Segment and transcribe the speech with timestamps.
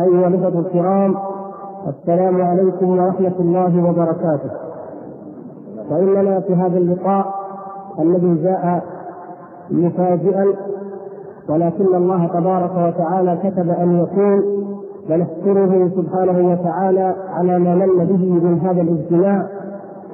[0.00, 1.16] أيها الأخوة الكرام
[1.88, 4.50] السلام عليكم ورحمة الله وبركاته.
[5.90, 7.34] وإننا في هذا اللقاء
[7.98, 8.82] الذي جاء
[9.70, 10.46] مفاجئا
[11.48, 14.42] ولكن الله تبارك وتعالى كتب أن يكون
[15.10, 19.46] ونشكره سبحانه وتعالى على ما من به من هذا الاجتماع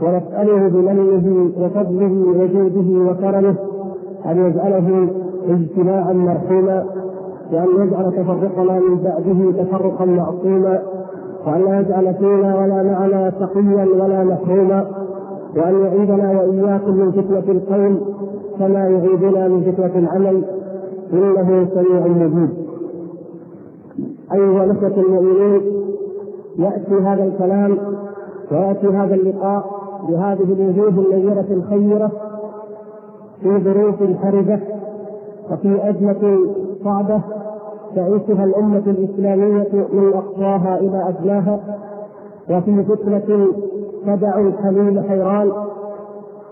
[0.03, 3.55] ونسأله بمنه وفضله وجوده وكرمه
[4.27, 5.09] أن يجعله
[5.49, 6.85] اجتماعا مرحوما
[7.53, 10.83] وأن يجعل تفرقنا من بعده تفرقا معصوما
[11.47, 14.87] وأن لا يجعل فينا ولا معنا تقيا ولا محروما
[15.57, 17.97] وأن يعيدنا وإياكم من فتنة القول
[18.59, 20.45] كما يعيدنا من فتنة العمل.
[21.13, 22.49] إنه سميع مجيب.
[24.33, 25.63] أيها الأخوة المؤمنين
[26.59, 27.79] يأتي هذا الكلام
[28.53, 29.65] ويأتي هذا اللقاء
[30.09, 32.11] بهذه الوجوه النيرة الخيرة
[33.43, 34.61] في ظروف حرجة
[35.51, 36.39] وفي أزمة
[36.85, 37.21] صعبة
[37.95, 41.61] تعيشها الأمة الإسلامية من أقصاها إلى أدناها
[42.51, 43.47] وفي فتنة
[44.07, 45.53] تدع الحليم حيران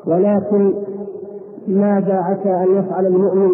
[0.07, 0.73] ولكن
[1.69, 3.51] ماذا عسى أن يفعل المؤمن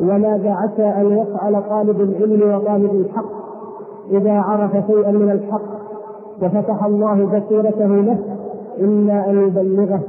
[0.00, 3.30] وماذا عسى أن يفعل طالب العلم وطالب الحق
[4.10, 5.80] إذا عرف شيئا من الحق
[6.42, 8.18] وفتح الله بصيرته له
[8.78, 10.00] إلا أن يبلغه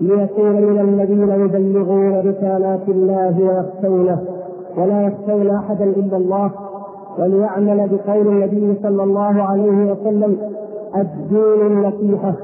[0.00, 4.31] ليكون من الذين يبلغون رسالات الله ويخشونه.
[4.76, 6.50] ولا يخشون احدا إلا الله
[7.18, 10.38] وليعمل بقول النبي صلى الله عليه وسلم
[10.96, 12.34] الدين النصيحة.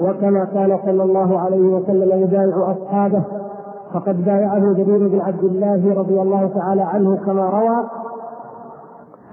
[0.00, 3.22] وكما كان صلى الله عليه وسلم يبايع أصحابه
[3.94, 7.84] فقد بايعه جرير بن عبد الله رضي الله تعالى عنه كما روى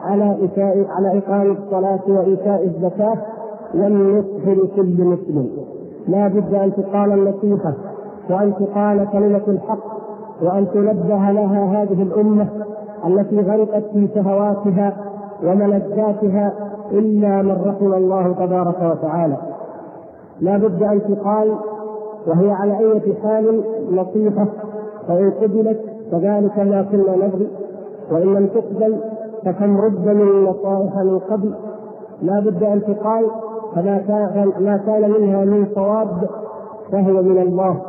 [0.02, 3.18] على إيتاء على إقام الصلاة وإيتاء الزكاة
[3.74, 5.50] والنصح لكل مسلم.
[6.08, 7.74] لا بد أن تقال النصيحة
[8.30, 9.97] وأن تقال كلمة الحق
[10.42, 12.48] وأن تنبه لها هذه الأمة
[13.08, 14.98] التي غرقت في شهواتها
[15.44, 16.54] وملذاتها
[16.92, 19.38] إلا من رحم الله تبارك وتعالى.
[20.42, 21.56] لا بد أن تقال
[22.28, 24.48] وهي على أي حال نصيحة
[25.08, 25.80] فإن قبلت
[26.12, 27.48] فذلك ما كنا نبغي
[28.12, 28.98] وإن لم تقبل
[29.46, 31.54] فكم رد من نصائح من قبل.
[32.22, 33.26] لا بد أن تقال
[33.76, 36.30] فما كان ما كان منها من صواب
[36.92, 37.82] فهو من الله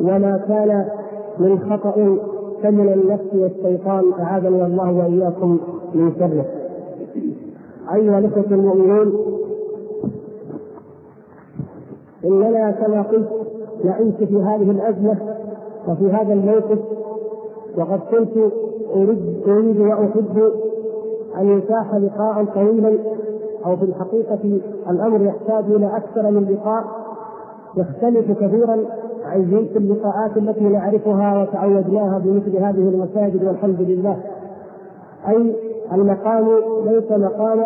[0.00, 0.84] وما كان
[1.40, 2.16] من خطأ
[2.62, 5.58] فمن النفس والشيطان أعاذني الله وإياكم
[5.94, 6.44] من شره.
[7.94, 9.12] أيها الأخوة المؤمنون
[12.24, 13.28] إننا كما قلت
[13.84, 15.16] نعيش في هذه الأزمة
[15.88, 16.78] وفي هذا الموقف
[17.78, 18.52] وقد كنت
[18.94, 20.52] أريد أريد وأحب
[21.38, 22.98] أن يتاح لقاء طويلا
[23.66, 24.60] أو في الحقيقة
[24.90, 26.84] الأمر يحتاج إلى أكثر من لقاء
[27.76, 28.78] يختلف كثيرا
[29.36, 34.16] جنس اللقاءات التي نعرفها وتعودناها بمثل هذه المساجد والحمد لله.
[35.28, 35.56] أي
[35.92, 36.46] المقام
[36.84, 37.64] ليس مقام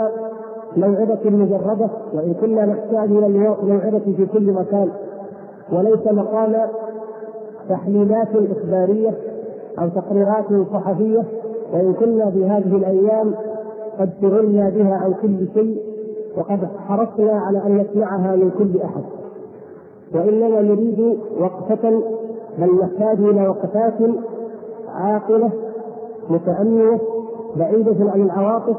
[0.77, 4.89] موعظة مجردة وإن كنا نحتاج إلى الموعظة في كل مكان.
[5.73, 6.55] وليس مقام
[7.69, 9.15] تحليلات إخبارية
[9.79, 11.25] أو تقريرات صحفية
[11.73, 13.35] وإن كنا في هذه الأيام
[13.99, 15.83] قد شغلنا بها عن كل شيء
[16.37, 19.22] وقد حرصنا على أن نسمعها من كل أحد.
[20.15, 22.03] وإننا نريد وقفة
[22.59, 23.95] بل نحتاج إلى وقفات
[24.89, 25.51] عاقلة
[26.31, 26.99] متأملة
[27.57, 28.77] بعيدة عن العواطف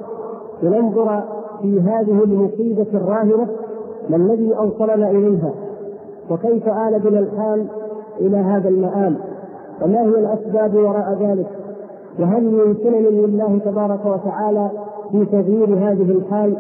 [0.64, 1.24] لننظر
[1.62, 3.48] في هذه المصيبة الراهنة
[4.10, 5.54] ما الذي أوصلنا إليها
[6.30, 7.68] وكيف آل بنا الحال
[8.20, 9.18] إلى هذا المآل
[9.82, 11.48] وما هي الأسباب وراء ذلك
[12.20, 14.70] وهل من سنن لله تبارك وتعالى
[15.12, 16.58] في تغيير هذه الحال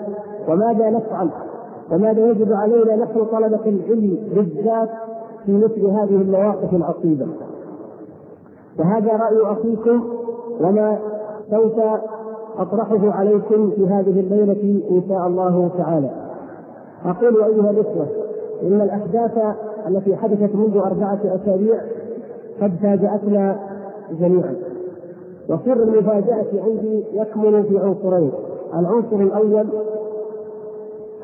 [0.49, 1.29] وماذا نفعل؟
[1.93, 4.89] وماذا يجب علينا نحن طلبة العلم بالذات
[5.45, 7.27] في مثل هذه المواقف العصيبة.
[8.79, 10.03] وهذا رأي أخيكم
[10.61, 10.97] وما
[11.51, 11.73] سوف
[12.57, 16.09] أطرحه عليكم في هذه الليلة إن شاء الله تعالى.
[17.05, 18.07] أقول أيها الإخوة
[18.63, 19.55] إن الأحداث
[19.87, 21.81] التي حدثت منذ أربعة أسابيع
[22.61, 23.59] قد فاجأتنا
[24.19, 24.55] جميعا.
[25.49, 28.31] وسر المفاجأة عندي يكمن في عنصرين
[28.79, 29.67] العنصر الأول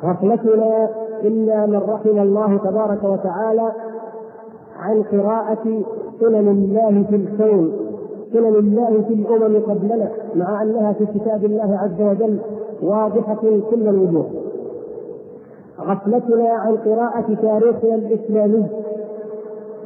[0.03, 0.89] غفلتنا
[1.23, 3.71] إلا من رحم الله تبارك وتعالى
[4.79, 5.83] عن قراءة
[6.19, 7.71] سنن الله في الكون
[8.33, 12.39] سنن الله في الأمم قبلنا مع أنها في كتاب الله عز وجل
[12.81, 13.41] واضحة
[13.71, 14.25] كل الوجوه.
[15.79, 18.65] غفلتنا عن قراءة تاريخنا الإسلامي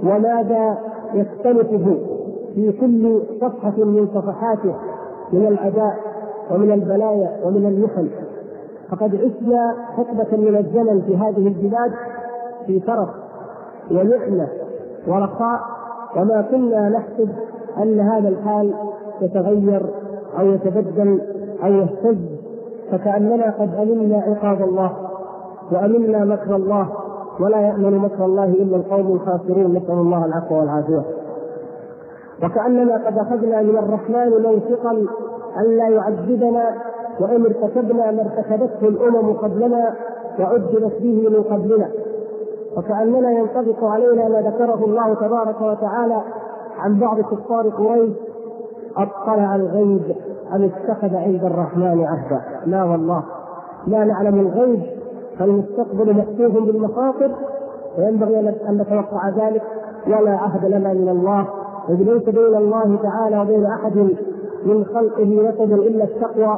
[0.03, 0.77] وماذا
[1.13, 1.97] يختلفه
[2.55, 4.75] في كل صفحة من صفحاته
[5.33, 5.95] من الأداء
[6.51, 8.07] ومن البلايا ومن المحن.
[8.93, 11.91] فقد عشنا حقبة من الزمن في هذه البلاد
[12.65, 13.09] في ترف
[13.91, 14.47] ونعمة
[15.07, 15.59] ورخاء
[16.17, 17.29] وما كنا نحسب
[17.77, 18.73] أن هذا الحال
[19.21, 19.85] يتغير
[20.39, 21.21] أو يتبدل
[21.63, 22.17] أو يهتز
[22.91, 24.91] فكأننا قد أمنا عقاب الله
[25.71, 26.89] وأمنا مكر الله
[27.39, 29.75] ولا يأمن مكر الله إلا القوم الخاسرون.
[29.75, 31.03] نسأل الله العفو والعافية.
[32.43, 34.91] وكأننا قد أخذنا من الرحمن موثقا
[35.57, 36.75] أن لا يعذبنا
[37.19, 39.93] وإن ارتكبنا ما ارتكبته الأمم قبلنا
[40.39, 41.89] وعجلت به من قبلنا.
[42.77, 46.21] وكأننا ينطبق علينا ما ذكره الله تبارك وتعالى
[46.77, 48.13] عن بعض كفار قريش.
[48.97, 50.15] اطلع الغيب
[50.55, 52.41] أم اتخذ عند الرحمن عهدا.
[52.65, 53.23] لا والله.
[53.87, 54.81] لا نعلم الغيب.
[55.39, 57.31] فالمستقبل مكتوب بالمخاطر.
[57.97, 59.63] وينبغي ان نتوقع ذلك.
[60.07, 61.47] ولا عهد لنا من الله.
[61.89, 63.97] إذ ليس بين الله تعالى وبين أحد
[64.65, 66.57] من خلقه وسد إلا التقوى.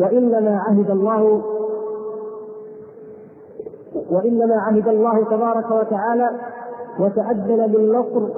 [0.00, 1.42] وإنما عهد الله
[4.10, 6.30] وإنما عهد الله تبارك وتعالى
[7.00, 8.28] وتأذن بالنصر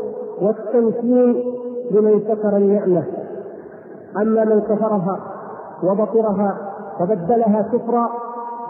[0.42, 1.54] والتمكين
[1.90, 3.04] لمن شكر النعمة.
[4.16, 5.20] أما من كفرها
[5.84, 6.56] وبطرها
[7.00, 8.08] وبدلها كفرا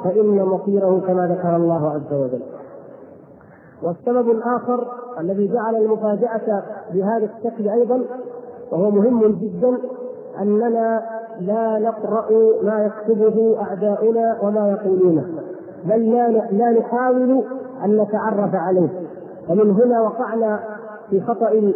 [0.04, 2.42] فإن مصيره كما ذكر الله عز وجل.
[3.82, 4.88] والسبب الآخر
[5.20, 6.62] الذي جعل المفاجأة
[6.92, 8.04] بهذا الشكل أيضا
[8.72, 9.78] وهو مهم جدا
[10.40, 11.02] أننا
[11.40, 12.26] لا نقرأ
[12.62, 15.24] ما يكتبه أعداؤنا وما يقولونه
[15.84, 17.44] بل لا لا نحاول
[17.84, 18.88] أن نتعرف عليه.
[19.48, 20.60] ومن هنا وقعنا
[21.10, 21.72] في خطأ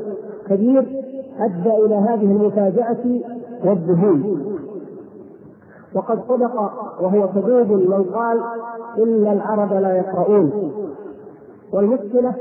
[0.49, 1.07] كبير
[1.41, 3.21] أدى إلى هذه المفاجأة
[3.65, 4.39] والذهول.
[5.95, 6.55] وقد صدق
[7.01, 8.41] وهو كذوب من قال
[8.99, 10.73] إن العرب لا يقرؤون.
[11.73, 12.35] والمشكلة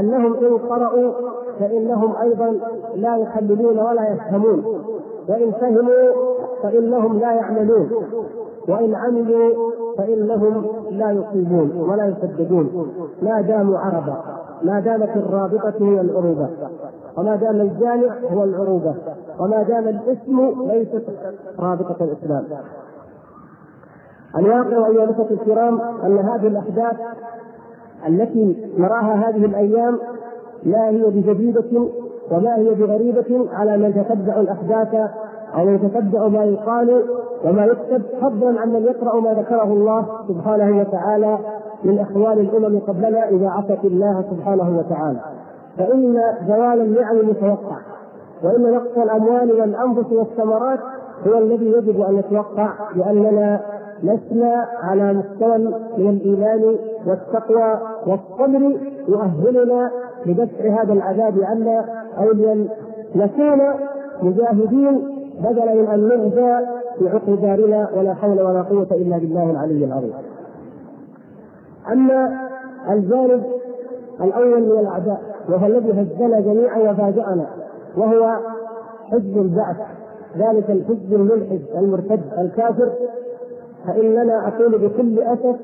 [0.00, 1.12] أنهم إن قرأوا
[1.58, 2.56] فإنهم أيضا
[2.94, 4.82] لا يحللون ولا يفهمون.
[5.28, 6.12] وإن فهموا
[6.62, 7.90] فإنهم لا يعملون.
[8.68, 12.92] وإن عملوا فإنهم لا يصيبون ولا يسددون.
[13.22, 14.16] ما داموا عربا
[14.62, 16.48] ما دامت الرابطة هي العروبة.
[17.18, 18.94] وما دام الجامع هو العروبة.
[19.40, 21.04] وما دام الاسم ليست
[21.58, 22.44] رابطة الإسلام.
[24.38, 26.96] الواقع أيها الأخوة الكرام أن هذه الأحداث
[28.08, 29.98] التي نراها هذه الأيام
[30.64, 31.88] لا هي بجديدة
[32.32, 35.10] ولا هي بغريبة على من يتتبع الأحداث
[35.54, 37.02] أو يتتبع ما يقال
[37.44, 41.38] وما يكتب فضلا عن من يقرأ ما ذكره الله سبحانه وتعالى
[41.84, 45.20] من أحوال الأمم قبلنا إذا عصت الله سبحانه وتعالى.
[45.78, 47.76] فإن زوال النعم متوقع
[48.44, 50.78] وإن نقص الأموال والأنفس والثمرات
[51.26, 53.60] هو الذي يجب أن يتوقع لأننا
[54.02, 55.58] لسنا على مستوى
[55.98, 56.76] من الإيمان
[57.06, 59.90] والتقوى والصبر يؤهلنا
[60.26, 61.84] لدفع هذا العذاب عنا
[62.18, 63.60] أو لنكون
[64.22, 65.08] مجاهدين
[65.40, 66.66] بدلا من أن نهدى
[66.98, 70.12] في عقر دارنا ولا حول ولا قوة إلا بالله العلي العظيم.
[71.92, 72.48] أما
[72.90, 73.42] الجانب
[74.20, 77.46] الأول من الأعداء وهو الذي هزنا جميعا وفاجأنا
[77.96, 78.36] وهو
[79.12, 79.76] حزب البعث
[80.36, 82.92] ذلك الحزب الملحد المرتد الكافر
[83.86, 85.56] فإننا أقول بكل أسف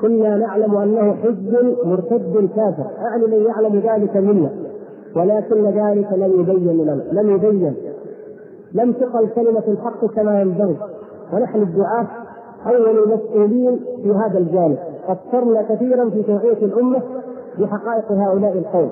[0.00, 2.86] كنا نعلم أنه حزب مرتد كافر.
[2.98, 4.50] أعني من يعلم ذلك منا
[5.16, 7.74] ولكن ذلك لم يبين لنا لم يبين.
[8.74, 10.76] لم تقل كلمة الحق كما ينبغي.
[11.32, 12.06] ونحن الدعاة
[12.66, 14.78] أول المسؤولين في هذا الجانب.
[15.08, 17.02] قصرنا كثيرا في توعية الأمة
[17.58, 18.90] بحقائق هؤلاء القوم.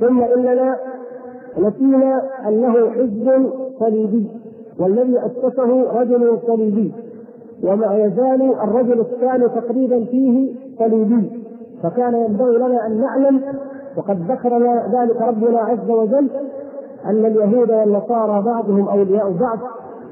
[0.00, 0.76] ثم إننا
[1.58, 3.50] نسينا أنه حزب
[3.80, 4.30] صليبي
[4.80, 6.92] والذي أسسه رجل صليبي.
[7.64, 11.30] وما يزال الرجل الثاني تقريبا فيه صليبي
[11.82, 13.42] فكان ينبغي لنا أن نعلم
[13.96, 16.30] وقد ذكرنا ذلك ربنا عز وجل
[17.06, 19.58] أن اليهود والنصارى بعضهم أولياء بعض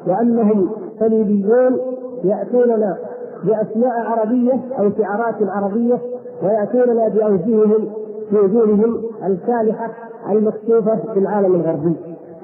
[0.07, 0.69] وأنهم
[1.01, 1.79] صليبيون
[2.25, 2.97] يأتوننا
[3.45, 5.99] بأسماء عربية أو شعارات عربية
[6.43, 7.89] ويأتوننا بأوجههم
[8.33, 9.91] بوجوههم الكالحة
[10.31, 11.97] المكشوفة في العالم الغربي.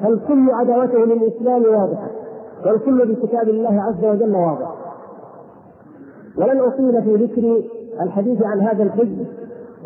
[0.03, 2.11] فالكل عداوته للإسلام واضحة
[2.67, 4.69] والكل بكتاب الله عز وجل واضح.
[6.39, 7.63] ولن أطيل في ذكر
[8.03, 9.27] الحديث عن هذا الحزب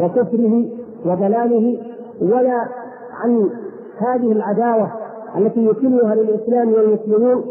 [0.00, 0.68] وكفره
[1.06, 1.78] وضلاله
[2.22, 2.66] ولا
[3.12, 3.50] عن
[3.98, 4.92] هذه العداوة
[5.38, 7.44] التي يكلها للإسلام والمسلمين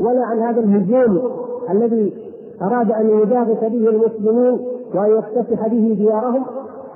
[0.00, 1.30] ولا عن هذا الهجوم
[1.70, 2.14] الذي
[2.62, 4.60] أراد أن يباغت به المسلمين
[4.94, 6.44] وأن يفتتح به ديارهم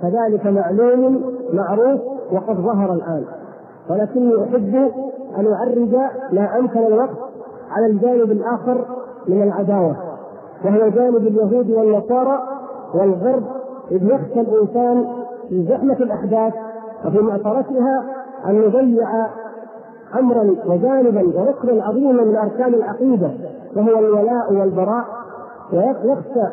[0.02, 1.22] فذلك معلوم
[1.52, 2.00] معروف
[2.32, 3.24] وقد ظهر الآن.
[3.90, 4.90] ولكني أحب
[5.38, 5.94] أن أعرج
[6.32, 7.16] ما أمكن الوقت
[7.70, 8.84] على الجانب الآخر
[9.28, 9.96] من العداوة.
[10.64, 12.38] وهو جانب اليهود والنصارى
[12.94, 13.42] والغرب
[13.90, 15.06] إذ يخشى الإنسان
[15.49, 16.54] في زحمة الأحداث
[17.06, 18.04] وفي معصرتها
[18.47, 19.26] أن يضيع
[20.18, 23.30] أمرا وجانبا وركنا عظيما من أركان العقيدة
[23.76, 25.04] وهو الولاء والبراء.
[25.73, 26.47] ويخشى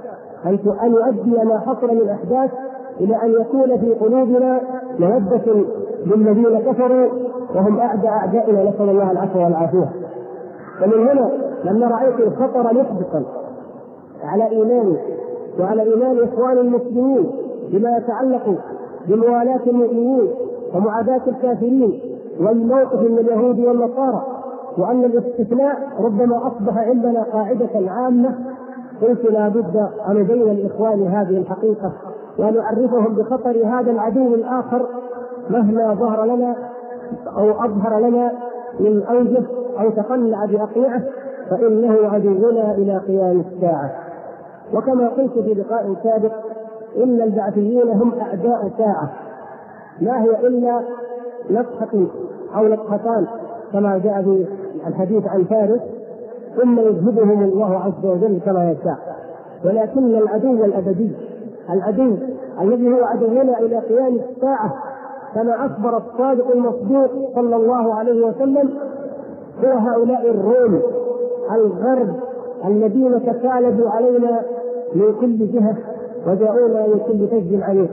[0.46, 2.52] أن أن يؤدي ما حصل من أحداث
[3.00, 4.62] إلى أن يكون في قلوبنا
[5.00, 5.66] مودة
[6.06, 7.10] للذين كفروا
[7.56, 9.90] وهم أعدى أعدائنا نسأل الله العفو والعافية.
[10.84, 11.30] ومن هنا
[11.64, 13.24] لما رايت الخطر محدقا
[14.24, 14.98] على ايماني
[15.60, 17.32] وعلى إيمان إخوان المسلمين
[17.72, 18.56] بما يتعلق
[19.08, 20.28] بموالاه المؤمنين
[20.76, 22.00] ومعاداة الكافرين
[22.40, 24.24] والموقف من اليهود والنصارى
[24.78, 28.36] وأن الاستثناء ربما أصبح عندنا قاعدة عامة.
[29.02, 29.76] قلت لا بد
[30.08, 31.94] أن أبين لإخواني هذه الحقيقة
[32.40, 34.86] وأن أعرفهم بخطر هذا العدو الآخر
[35.50, 36.56] مهما ظهر لنا
[37.38, 38.32] أو أظهر لنا
[38.80, 39.44] من أوجه
[39.80, 41.04] أو تقنع بأقنعة
[41.50, 44.11] فإنه عدونا إلى قيام الساعة.
[44.74, 46.32] وكما قلت في لقاء سابق
[47.04, 49.12] إن البعثيين هم أعداء ساعة.
[50.02, 50.82] ما هي إلا
[51.50, 52.06] نفحه
[52.56, 53.28] أو نفحتان
[53.74, 54.46] كما جاء في
[54.88, 55.82] الحديث عن فارس
[56.62, 58.98] ثم يذهبهم الله عز وجل كما يشاء.
[59.66, 61.12] ولكن العدو الأبدي
[61.70, 62.16] العدو
[62.62, 64.74] الذي هو عدونا إلى قيام الساعة
[65.36, 68.74] كما أخبر الصادق المصدوق صلى الله عليه وسلم
[69.64, 70.82] هو هؤلاء الروم
[71.52, 72.16] الغرب
[72.68, 74.42] الذين تكالبوا علينا
[74.96, 75.78] من كل جهة
[76.28, 77.90] وجاءونا من كل فج عميق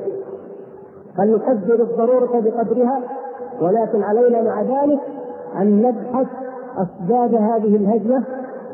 [1.17, 3.01] فلنقدر الضرورة بقدرها؟
[3.61, 4.99] ولكن علينا مع ذلك
[5.61, 6.27] أن نبحث
[6.77, 8.25] أسباب هذه الهجمة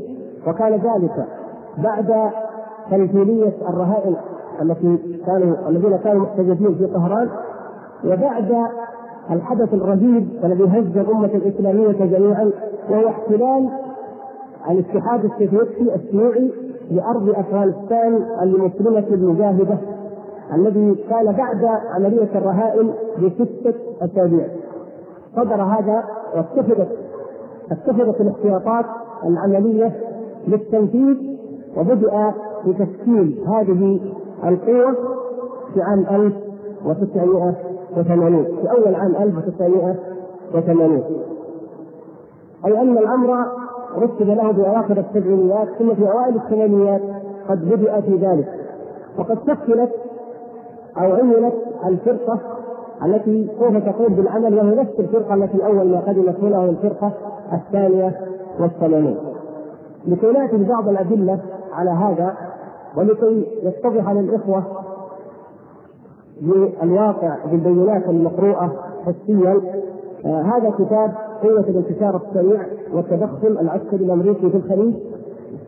[0.47, 1.25] وكان ذلك
[1.77, 2.31] بعد
[2.91, 4.15] تمثيلية الرهائن
[4.61, 7.29] التي كانوا الذين كانوا محتجزين في طهران
[8.05, 8.67] وبعد
[9.31, 12.51] الحدث الرهيب الذي هز الأمة الإسلامية جميعا
[12.89, 13.69] وهو احتلال
[14.69, 16.51] الاتحاد السوفيتي الشيوعي
[16.91, 19.77] لأرض أفغانستان المسلمة المجاهدة
[20.53, 24.47] الذي كان بعد عملية الرهائن بستة أسابيع.
[25.35, 26.03] صدر هذا
[26.35, 26.87] واتخذت
[27.71, 28.85] اتخذت الاحتياطات
[29.25, 29.95] العملية
[30.47, 31.17] للتنفيذ
[31.77, 32.33] وبدأ
[32.67, 33.99] بتشكيل هذه
[34.43, 34.95] القوة
[35.73, 41.03] في عام 1980 في أول عام 1980
[42.65, 43.45] أي أن الأمر
[43.97, 47.01] رتب له بأواخر السبعينيات ثم في أوائل الثمانينات
[47.49, 48.47] قد بدأ في ذلك.
[49.19, 49.91] وقد شكلت
[50.97, 51.53] أو عملت
[51.85, 52.39] الفرقة
[53.05, 57.11] التي سوف تقوم بالعمل وهي نفس الفرقة التي أول ما قدمت هنا وهي الفرقة
[57.53, 58.19] الثانية
[58.59, 59.17] والثمانين.
[60.07, 61.39] لكي نأتي ببعض الأدلة
[61.73, 62.33] على هذا
[62.97, 64.63] ولكي يتضح للإخوة
[66.41, 68.71] بالواقع بالبينات المقروءة
[69.05, 69.61] حسيا
[70.25, 71.11] آه هذا كتاب
[71.43, 72.61] قوة الانتشار السريع
[72.93, 74.93] والتدخل العسكري الأمريكي في الخليج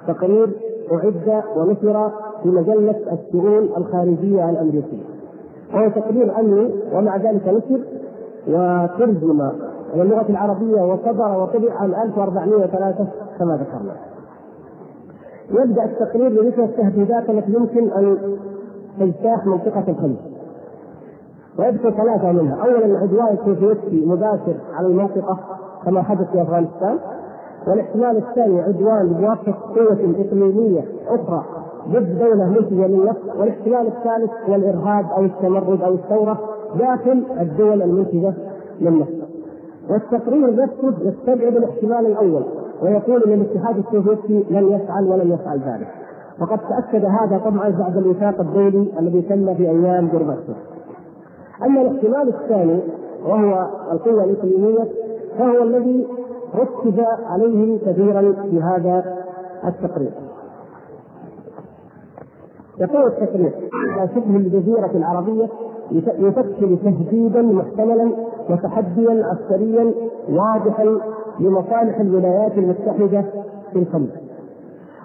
[0.07, 0.49] تقرير
[0.91, 2.11] أعد ونشر
[2.43, 5.03] في مجلة الشؤون الخارجية الأمريكية
[5.73, 7.81] وهو تقرير أمني ومع ذلك نشر
[8.47, 9.41] وترجم
[9.93, 13.07] إلى اللغة العربية وصدر وطبع عام 1403
[13.39, 13.95] كما ذكرنا.
[15.49, 18.17] يبدأ التقرير بذكر التهديدات التي يمكن أن
[18.99, 20.17] تجتاح منطقة الخليج.
[21.59, 25.39] ويذكر ثلاثة منها، أولا العدوان السوفيتي مباشر على المنطقة
[25.85, 26.97] كما حدث في أفغانستان.
[27.67, 31.45] والاحتمال الثاني عدوان بواسطه قوة إقليمية أخرى
[31.89, 36.39] ضد دولة منتجه للنفط والاحتمال الثالث هو الإرهاب أو التمرد أو الثورة
[36.79, 38.33] داخل الدول المنتجه
[38.81, 39.27] للنفط
[39.89, 42.43] والتقرير نفسه يستبعد الاحتمال الأول
[42.81, 45.87] ويقول إن الاتحاد السوفيتي لن يفعل ولن يفعل ذلك.
[46.41, 50.55] وقد تأكد هذا طبعا بعد الوثاق الدولي الذي تم في أيام جورباتشوف
[51.65, 52.79] أما الاحتمال الثاني
[53.25, 54.87] وهو القوة الإقليمية
[55.37, 56.07] فهو الذي
[56.55, 59.17] ركز عليه كثيرا في هذا
[59.65, 60.11] التقرير
[62.79, 63.51] يقول التقرير
[63.97, 65.47] على شبه الجزيرة العربية
[65.91, 68.11] يشكل تهديدا محتملا
[68.49, 69.93] وتحديا عسكريا
[70.29, 70.97] واضحا
[71.39, 73.25] لمصالح الولايات المتحدة
[73.73, 74.09] في الخليج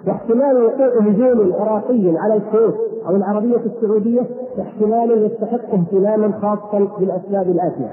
[0.07, 2.75] واحتمال وقوع هجوم عراقي على الكويت
[3.07, 4.21] أو العربية السعودية
[4.61, 7.91] احتمال يستحق اهتماما خاصا بالأسباب الآتية.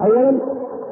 [0.00, 0.38] اولا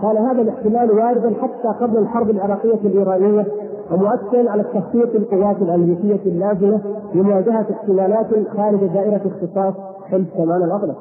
[0.03, 3.47] قال هذا الاحتمال واردا حتى قبل الحرب العراقية الإيرانية
[3.93, 6.81] ومؤثرا على تخطيط القوات الأمريكية اللازمة
[7.15, 8.27] لمواجهة احتمالات
[8.57, 10.97] خارج دائرة اختصاص حلف شمال الاطلس.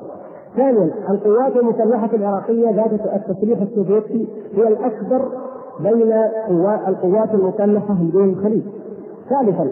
[0.56, 5.25] ثانيا القوات المسلحة العراقية ذات التسليح السوفيتي هي الأكبر
[5.79, 6.13] بين
[6.88, 8.63] القوات المسلحة من دون الخليج.
[9.29, 9.68] ثالثا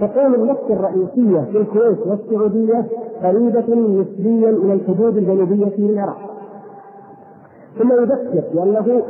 [0.00, 2.84] تكون النفط الرئيسية في الكويت والسعودية
[3.22, 6.35] قريبة نسبيا إلى الحدود الجنوبية للعراق.
[7.78, 9.02] ثم يذكر بانه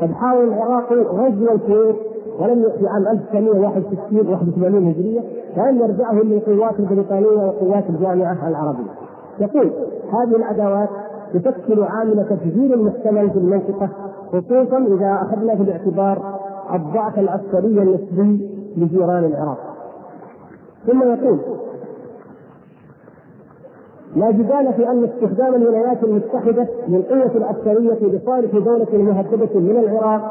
[0.00, 1.96] قد حاول العراق غزو الكويت
[2.40, 5.20] ولم في عام 1961 81 هجرية
[5.56, 8.90] فان يرجعه للقوات البريطانية وقوات الجامعة العربية.
[9.40, 9.72] يقول
[10.12, 10.88] هذه العداوات
[11.34, 13.88] تشكل عامل تفجير محتمل في المنطقة
[14.32, 16.22] خصوصا إذا أخذنا في الاعتبار
[16.74, 19.58] الضعف العسكري النسبي لجيران العراق.
[20.86, 21.38] ثم يقول
[24.16, 30.22] لا جدال في أن استخدام الولايات المتحدة للقوه العسكريه لصالح دوله مهدده من العراق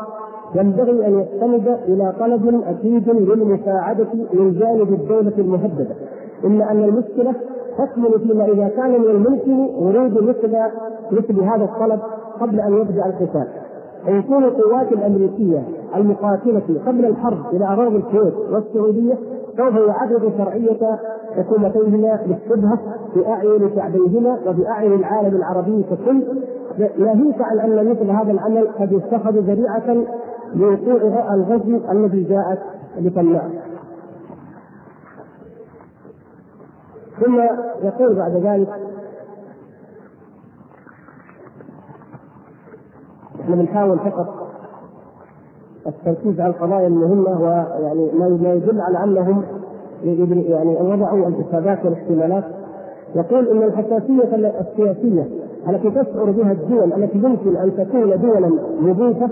[0.55, 5.95] ينبغي أن يستند إلى طلب أكيد للمساعدة من جانب الدولة المهددة.
[6.43, 7.33] الا أن المشكلة
[7.77, 10.58] تكمن فيما إذا كان من الممكن ورود مثل
[11.12, 11.99] مثل هذا الطلب
[12.39, 13.47] قبل أن يبدأ القتال.
[14.08, 15.63] ويكون القوات الأمريكية
[15.95, 19.17] المقاتلة قبل الحرب إلى أراضي الكويت والسعودية
[19.62, 21.00] سوف يعرض شرعية
[21.36, 22.80] حكومتيهما للشبهة
[23.15, 26.24] باعين شعبيهما وباعين العالم العربي ككل
[26.97, 30.06] ناهيك عن أن مثل هذا العمل قد يتخذ ذريعة
[30.56, 32.60] لوقوع الغزو الذي جاءت
[32.97, 33.50] لتمنعه.
[37.19, 37.39] ثم
[37.84, 38.69] يقول بعد ذلك
[43.41, 44.50] إحنا بنحاول فقط
[45.88, 48.10] التركيز على القضايا المهمة ويعني
[48.44, 49.44] ما يدل على أنهم
[50.04, 52.44] يعني وضعوا الحسابات والاحتمالات.
[53.15, 54.24] يقول إن الحساسية
[54.60, 55.28] السياسية
[55.70, 59.30] التي تشعر بها الدول التي يمكن أن تكون دولا مضيفة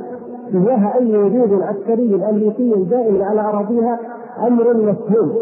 [0.54, 4.00] تجاه أي وجود عسكري أمريكي دائم على أراضيها
[4.48, 5.34] أمر مفهوم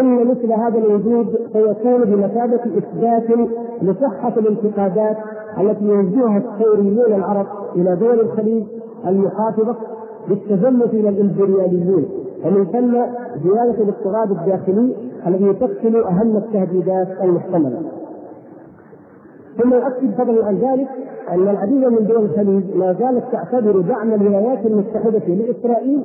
[0.00, 3.48] إن مثل هذا الوجود سيكون بمثابة إثبات
[3.82, 5.16] لصحة الانتقادات
[5.60, 8.64] التي يوجهها الثوريون العرب إلى دول الخليج
[9.06, 9.76] المحافظة
[10.28, 12.08] بالتزمت إلى الإمبرياليين
[12.44, 12.92] ومن ثم
[13.48, 14.94] زيادة الاضطراب الداخلي
[15.26, 17.82] الذي يشكل أهم التهديدات المحتملة.
[19.62, 20.88] ثم يؤكد فضلا عن ذلك
[21.30, 26.02] أن العديد من دول الخليج ما زالت تعتبر دعم الولايات المتحدة لإسرائيل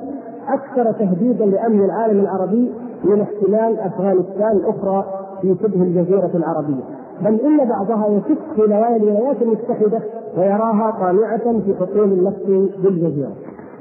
[0.48, 2.72] أكثر تهديدا لأمن العالم العربي
[3.04, 5.04] من احتلال أفغانستان الأخرى
[5.42, 6.82] في شبه الجزيرة العربية،
[7.22, 10.00] بل إن بعضها يشك في الولايات المتحدة
[10.38, 12.46] ويراها طامعه في حصول النفط
[12.82, 13.32] بالجزيرة.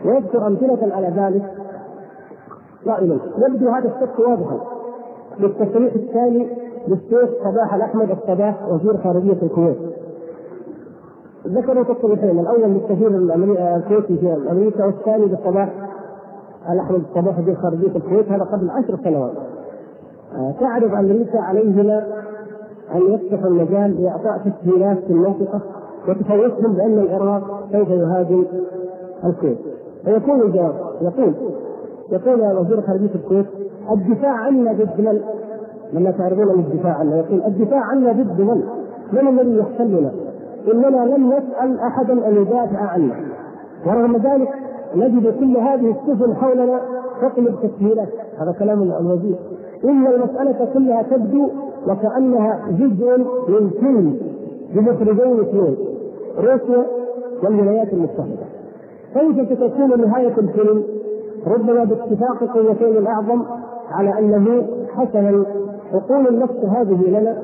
[0.06, 1.44] ويذكر أمثلة على ذلك؟
[2.86, 4.60] قائلا يبدو هذا الشك واضحا.
[5.40, 6.48] بالتصريح الثاني
[6.88, 9.78] للشيخ صباح الأحمد الصباح وزير خارجية الكويت.
[11.48, 13.08] ذكروا تصريحين الأول للسفير
[13.76, 15.70] الكويتي في أمريكا والثاني لصباح
[16.70, 19.34] الأحمد الصباح وزير خارجية الكويت هذا قبل عشر سنوات.
[20.36, 22.08] آه، تعرض أمريكا عليهما
[22.96, 25.62] أن يفتحوا المجال لإعطاء تسهيلات في المنطقة
[26.08, 28.46] وتخوفهم بأن العراق سوف يهاجم
[29.26, 29.58] الكويت.
[30.06, 31.34] فيكون الجواب يقول
[32.12, 33.46] يقول يا وزير خارجية الكويت
[33.92, 35.22] الدفاع عنا ضد من؟
[35.94, 38.64] لما تعرفون عن الدفاع عنا يقول الدفاع عنا ضد من؟
[39.14, 40.12] من الذي يحتلنا؟
[40.74, 43.16] إننا لم نسأل أحدا أن يدافع عنا
[43.86, 44.50] ورغم ذلك
[44.96, 46.82] نجد كل هذه السفن حولنا
[47.22, 49.36] تطلب تسهيلات هذا كلام الوزير
[49.84, 51.50] إن المسألة كلها تبدو
[51.88, 54.18] وكأنها جزء من فيلم
[54.74, 55.76] بمخرجين اثنين
[56.38, 56.86] روسيا
[57.44, 58.53] والولايات المتحدة
[59.14, 60.84] كيف ستكون نهاية الفيلم؟
[61.48, 63.44] ربما باتفاق قوتين الأعظم
[63.92, 65.46] على أنه حسنا
[65.92, 67.38] حقول النفس هذه لنا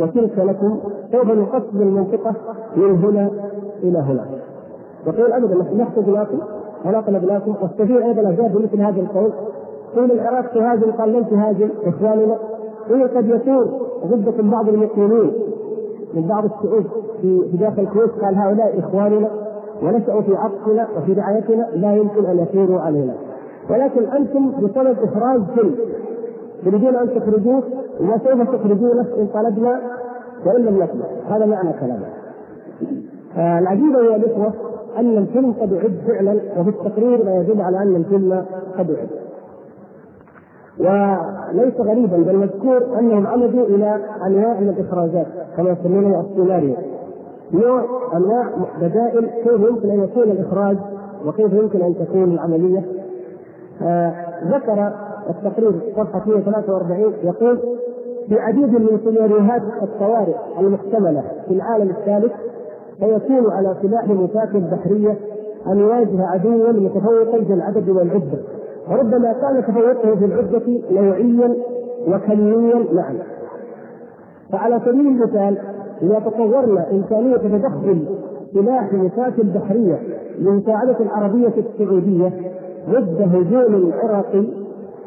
[0.00, 0.78] وتلك لكم
[1.12, 2.34] سوف نقسم المنطقة
[2.76, 3.30] من هنا
[3.82, 4.26] إلى هنا.
[5.06, 6.38] يقول ابدا نحن نحتاج ناكل
[6.84, 9.32] ونقلب لكم والكثير أيضا اجاب بمثل هذا القول.
[9.96, 12.36] قيل العراق تهاجم قال لن تهاجم إخواننا.
[12.88, 13.66] قيل قد يكون
[14.06, 15.32] ضدكم بعض المسلمين
[16.14, 16.84] من بعض الشعوب
[17.22, 19.45] في داخل الكويت قال هؤلاء إخواننا.
[19.82, 23.14] ونشأوا في عطفنا وفي رعايتنا لا يمكن أن يثوروا علينا.
[23.70, 25.70] ولكن أنتم بسبب إخراج كل
[26.64, 27.62] تريدون أن تخرجوه؟
[28.00, 29.80] وسوف تخرجونه إن طلبنا
[30.46, 32.06] وإن لم نطلب هذا معنى كلامه.
[33.36, 34.52] آه العجيب يا الإخوة
[34.98, 38.44] أن الفيلم قد اعد فعلا وفي التقرير ما يدل على أن الفيلم
[38.78, 39.08] قد اعد
[40.78, 46.74] وليس غريبا بل مذكور أنهم عمدوا إلى أنواع من الإخراجات كما يسمونها السيناريو.
[47.52, 47.84] نوع
[48.16, 48.48] أنواع
[48.80, 50.76] بدائل كيف يمكن أن يكون الإخراج
[51.26, 52.82] وكيف يمكن أن تكون العملية.
[53.82, 54.12] آه
[54.44, 54.92] ذكر
[55.30, 57.58] التقرير صفحة 143 يقول
[58.28, 62.32] في عديد من سيناريوهات الطوارئ المحتملة في العالم الثالث
[62.98, 65.16] فيكون على سلاح المسافر البحرية
[65.66, 68.38] أن يواجه عدوا متفوقا في العدد والعدة.
[68.90, 71.56] وربما كان تفوقه في العدة نوعيا
[72.08, 73.18] وكميا معا.
[74.52, 75.58] فعلى سبيل المثال
[76.02, 78.04] اذا تصورنا امكانيه تدخل
[78.54, 80.00] سلاح مسافر البحريه
[80.38, 82.32] لمساعده العربية السعودية
[82.90, 84.46] ضد هجوم عراقي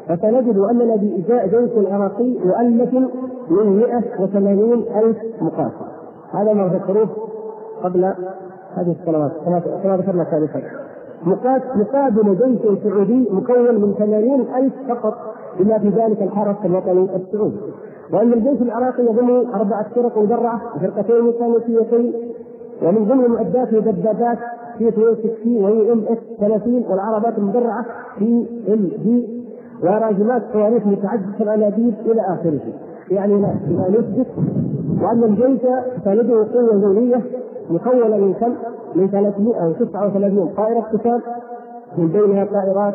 [0.08, 2.94] فسنجد أننا بإزاء جيش عراقي مؤلف
[3.50, 5.86] من 180 ألف مقاتل
[6.32, 7.08] هذا ما ذكروه
[7.82, 8.04] قبل
[8.74, 10.62] هذه السنوات كما ذكرنا سابقا
[11.76, 15.14] مقابل جيش سعودي مكون من 80 ألف فقط
[15.60, 17.56] بما في ذلك الحرس الوطني السعودي.
[18.12, 22.12] وأن الجيش العراقي يضم أربعة فرق مدرعة فرقتين ميكانيكيتين
[22.82, 24.38] ومن ضمن معداته دبابات
[24.78, 27.84] في 62 وهي إم إس 30 والعربات المدرعة
[28.18, 29.40] في ال جي
[29.82, 32.60] وراجمات صواريخ متعددة الأنابيب إلى آخره
[33.10, 33.54] يعني لا
[33.88, 34.26] نثبت
[35.02, 35.60] وأن الجيش
[36.04, 37.22] تلده قوة ذوليه
[37.70, 38.54] مكونه من كم؟
[38.94, 41.20] من 300 أو 39 طائرة قتال
[41.98, 42.94] من بينها طائرات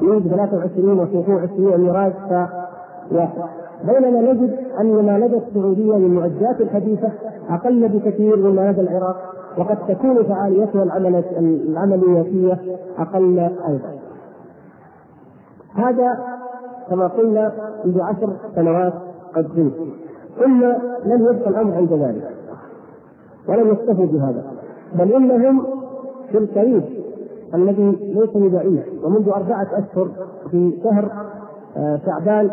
[0.00, 2.32] يوجد 23 و 22 ميراج ف
[3.84, 7.12] بينما نجد أن ما لدى السعودية من معدات الحديثة
[7.50, 9.16] أقل بكثير مما لدى العراق
[9.58, 12.60] وقد تكون فعاليتها العملياتية
[12.98, 13.96] أقل أيضا.
[15.74, 16.18] هذا
[16.90, 17.52] كما قلنا
[17.84, 18.92] منذ عشر سنوات
[19.34, 19.74] قد زلت
[20.40, 22.30] قلنا لن يبقى الأمر عند ذلك
[23.48, 24.44] ولم يكتفوا بهذا
[24.94, 25.66] بل إنهم
[26.32, 26.82] في القريب
[27.54, 30.08] الذي ليس ببعيد ومنذ أربعة أشهر
[30.50, 31.10] في شهر
[31.76, 32.50] آه، شعبان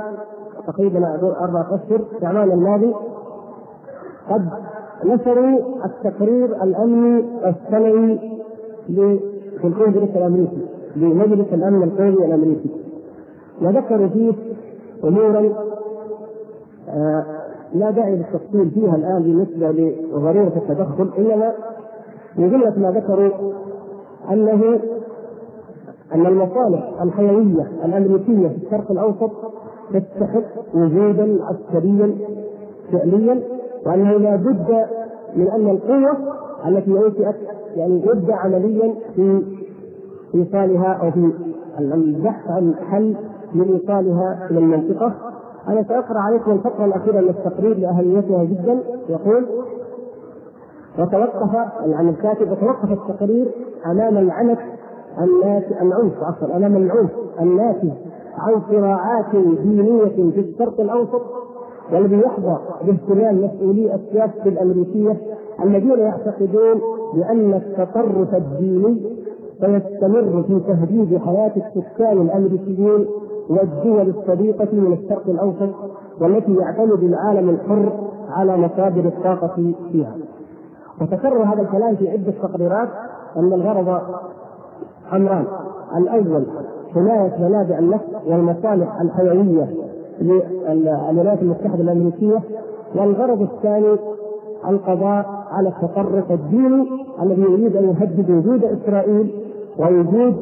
[0.68, 2.94] تقريبا أربعة أشهر شعبان الماضي
[4.30, 4.50] قد
[5.06, 8.20] نشروا التقرير الأمني السنوي
[8.88, 12.70] في الكونغرس الأمريكي لمجلس الأمن القومي الأمريكي.
[13.62, 14.34] وذكروا فيه
[15.04, 15.54] أمورا
[16.90, 17.26] آه،
[17.74, 21.54] لا داعي للتفصيل فيها الآن بالنسبة لضرورة التدخل إنما
[22.38, 23.54] من جملة ما ذكروا
[24.32, 24.80] أنه
[26.16, 29.32] أن المصالح الحيوية الأمريكية في الشرق الأوسط
[29.90, 32.16] تستحق وجودا عسكريا
[32.92, 33.42] فعليا
[33.86, 34.86] وأنه لا بد
[35.36, 36.18] من أن القوة
[36.68, 37.36] التي أنشئت
[37.76, 39.42] يعني يبدأ عمليا في
[40.36, 41.32] إيصالها أو في
[41.80, 43.16] البحث عن حل
[43.56, 45.14] لإيصالها إلى المنطقة.
[45.68, 48.80] أنا سأقرأ عليكم الفقرة الأخيرة من التقرير لأهميتها جدا.
[49.10, 49.46] يقول
[51.00, 51.54] وتوقف
[51.86, 53.52] يعني الكاتب وتوقف التقرير
[53.86, 54.60] أمام العنف
[55.22, 57.10] الناتج العنف عفوا أمام العنف
[57.42, 57.90] الناتج
[58.38, 61.22] عن صراعات دينية في الشرق الأوسط
[61.92, 65.18] والذي يحظى باهتمام مسؤولي السياسة الأمريكية
[65.64, 66.82] الذين يعتقدون
[67.14, 69.02] بأن التطرف الديني
[69.62, 73.06] سيستمر في تهديد حياة السكان الأمريكيين
[73.50, 75.76] والدول الصديقة من الشرق الأوسط
[76.22, 77.92] والتي يعتمد العالم الحر
[78.30, 80.16] على مصادر الطاقة فيها.
[81.02, 82.90] وتكرر هذا الكلام في عدة تقريرات
[83.38, 84.02] أن الغرض
[85.14, 85.46] أمران
[85.98, 86.46] الأول
[86.96, 89.68] حماية منابع النفط والمصالح الحيوية
[90.22, 92.40] للولايات المتحدة الأمريكية
[92.96, 93.96] والغرض الثاني
[94.70, 96.88] القضاء على التطرف الديني
[97.22, 99.34] الذي يريد أن يهدد وجود إسرائيل
[99.80, 100.36] ووجود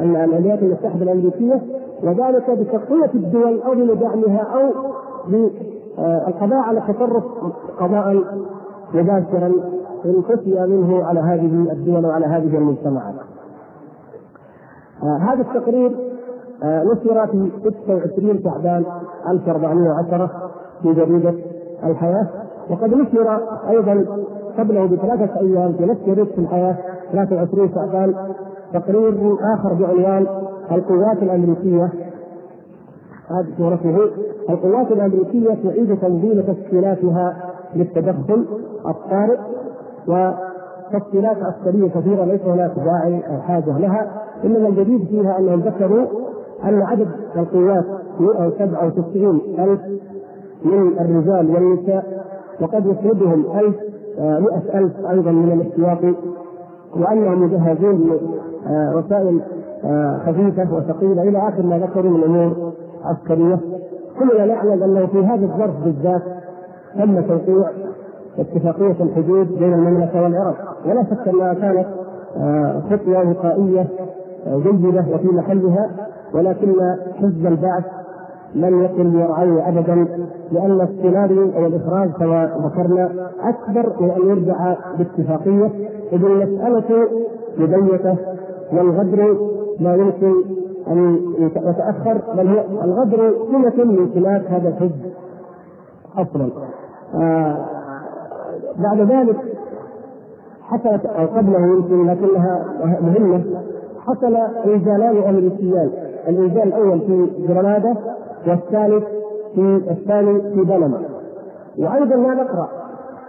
[0.00, 1.62] الولايات المتحدة الأمريكية
[2.02, 4.72] وذلك بتقوية الدول أو بمدعمها أو
[5.28, 7.24] بالقضاء على التطرف
[7.80, 8.22] قضاء
[8.94, 9.52] مباشرا
[10.04, 13.14] إن خفي منه على هذه الدول وعلى هذه المجتمعات.
[15.02, 15.96] آه هذا التقرير
[16.62, 17.50] آه نشر في
[17.86, 18.84] 26 شعبان
[19.30, 20.30] 1410
[20.82, 21.34] في جريدة
[21.84, 22.26] الحياة.
[22.70, 24.04] وقد نشر أيضا
[24.58, 26.76] قبله بثلاثة أيام في نفس جريدة الحياة
[27.12, 28.14] 23 شعبان.
[28.72, 30.26] تقرير آخر بعنوان
[30.72, 31.92] القوات الأمريكية.
[33.30, 33.96] هذه صورته
[34.50, 37.36] القوات الأمريكية تعيد تنظيم تشكيلاتها
[37.74, 38.46] للتدخل
[38.88, 39.38] الطارئ
[40.08, 44.22] وتفصيلات عسكرية كثيرة ليس هناك داعي أو حاجة لها.
[44.44, 46.06] إنما الجديد فيها أنهم ذكروا
[46.64, 47.84] أن عدد القوات
[48.20, 49.80] 197 ألف
[50.64, 52.26] من الرجال والنساء
[52.60, 53.76] وقد يسندهم ألف
[54.18, 56.14] آه، مئة ألف أيضا من الاحتياط
[56.96, 58.18] وأنهم مجهزون
[58.66, 59.40] بوسائل
[59.84, 62.72] آه، خفيفة وثقيلة إلى آخر ما ذكروا من أمور
[63.04, 63.58] عسكرية.
[64.18, 66.22] كلنا نعلم أنه في هذا الظرف بالذات
[66.98, 67.70] تم توقيع
[68.38, 70.56] اتفاقية الحدود بين المملكة والعراق.
[70.86, 71.86] ولا شك أنها كانت
[72.36, 73.86] آه، خطوة وقائية
[74.46, 75.90] جيدة وفي محلها
[76.34, 76.74] ولكن
[77.14, 77.84] حزب البعث
[78.54, 80.06] لم يكن يرعوي ابدا
[80.52, 85.70] لأن السيناريو أو الإخراج كما ذكرنا أكبر من أن يرجع باتفاقية
[86.12, 87.08] إذ المسألة
[87.58, 88.16] مبيتة
[88.72, 89.36] والغدر
[89.80, 90.32] لا يمكن
[90.88, 95.12] أن يتأخر بل هو الغدر سمه من سمات هذا الحزب
[96.16, 96.48] أصلا.
[97.14, 97.56] آه
[98.78, 99.36] بعد ذلك
[100.62, 102.64] حصلت أو قبله يمكن لكنها
[103.00, 103.44] مهمة.
[104.08, 105.90] حصل انزالان امريكيان
[106.28, 107.96] الانزال الأول في جرناده
[108.46, 109.04] والثالث
[109.54, 111.00] في الثاني في بنما.
[111.78, 112.68] وأيضا لا نقرأ.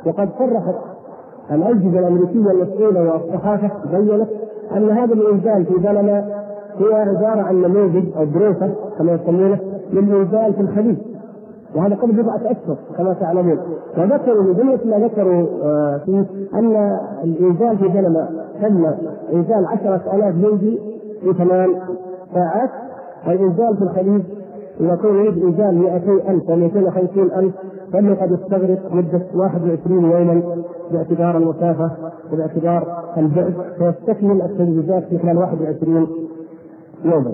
[0.05, 0.75] وقد صرحت
[1.51, 4.27] الأجهزة الأمريكية المسؤولة والصحافة بينت
[4.75, 6.25] أن هذا الإنزال في بنما
[6.81, 9.59] هو عبارة عن نموذج أو دروسه كما يسمونه
[9.93, 10.97] للإنزال في الخليج.
[11.75, 13.59] وهذا قبل بضعة أشهر كما تعلمون
[13.97, 18.29] وذكروا من جملة ما ذكروا آه، فيه أن الإنزال في بنما
[18.61, 18.85] تم
[19.33, 20.79] إنزال عشرة آلاف جندي
[21.21, 21.69] في ثمان
[22.33, 22.69] ساعات
[23.27, 24.21] والإنزال في الخليج
[24.79, 27.53] يكون يريد إنزال 200 ألف أو 250 ألف
[27.93, 30.41] فإنه قد يستغرق مدة 21 يوما
[30.91, 31.91] باعتبار المسافة
[32.33, 36.07] وباعتبار البعد فيستكمل التجهيزات في خلال 21
[37.05, 37.31] يوما.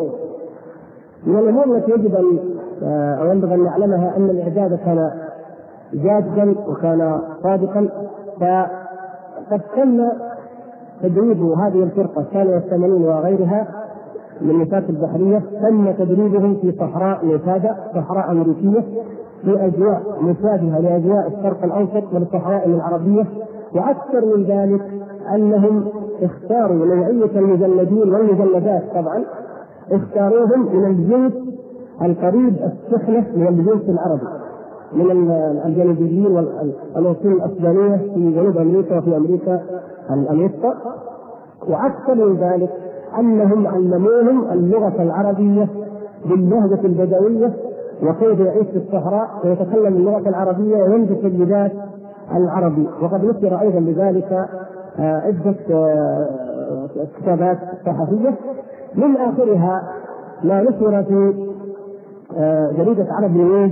[1.25, 2.39] من الأمور التي يجب أن
[2.83, 5.11] آه، أو ينبغي أن نعلمها أن الإعداد كان
[5.93, 7.88] جادا وكان صادقا.
[8.39, 10.09] فقد تم
[11.03, 13.67] تدريب هذه الفرقة الثانية والثمانين وغيرها
[14.41, 15.41] من النفاق البحرية.
[15.61, 18.81] تم تدريبهم في صحراء نيفادا صحراء أمريكية
[19.41, 23.25] في أجواء مشابهة لأجواء الشرق الأوسط والصحراء العربية.
[23.75, 24.81] وأكثر من ذلك
[25.33, 25.85] أنهم
[26.21, 29.23] اختاروا نوعية المجلدين والمجلدات طبعا
[29.91, 31.33] اختاروهم من الجنس
[32.01, 34.27] القريب السحنه من الجنس العربي
[34.93, 35.31] من
[35.65, 36.25] الجنوبيين
[36.95, 39.62] والاصول الأسبانية في جنوب أمريكا وفي أمريكا
[40.12, 40.73] الوسطى.
[41.67, 42.69] وأكثر من ذلك
[43.19, 45.67] أنهم علموهم اللغة العربية
[46.25, 47.53] باللهجة البدوية
[48.03, 51.71] وكيف يعيش في الصحراء ويتكلم اللغة العربية وينبت اللباس
[52.36, 52.88] العربي.
[53.01, 54.47] وقد نشر أيضا بذلك
[54.99, 56.27] آه، عدة آه،
[57.21, 58.36] كتابات صحفية.
[58.95, 59.84] من آخرها
[60.43, 61.34] ما نشر في
[62.77, 63.71] جريده عرب نيوز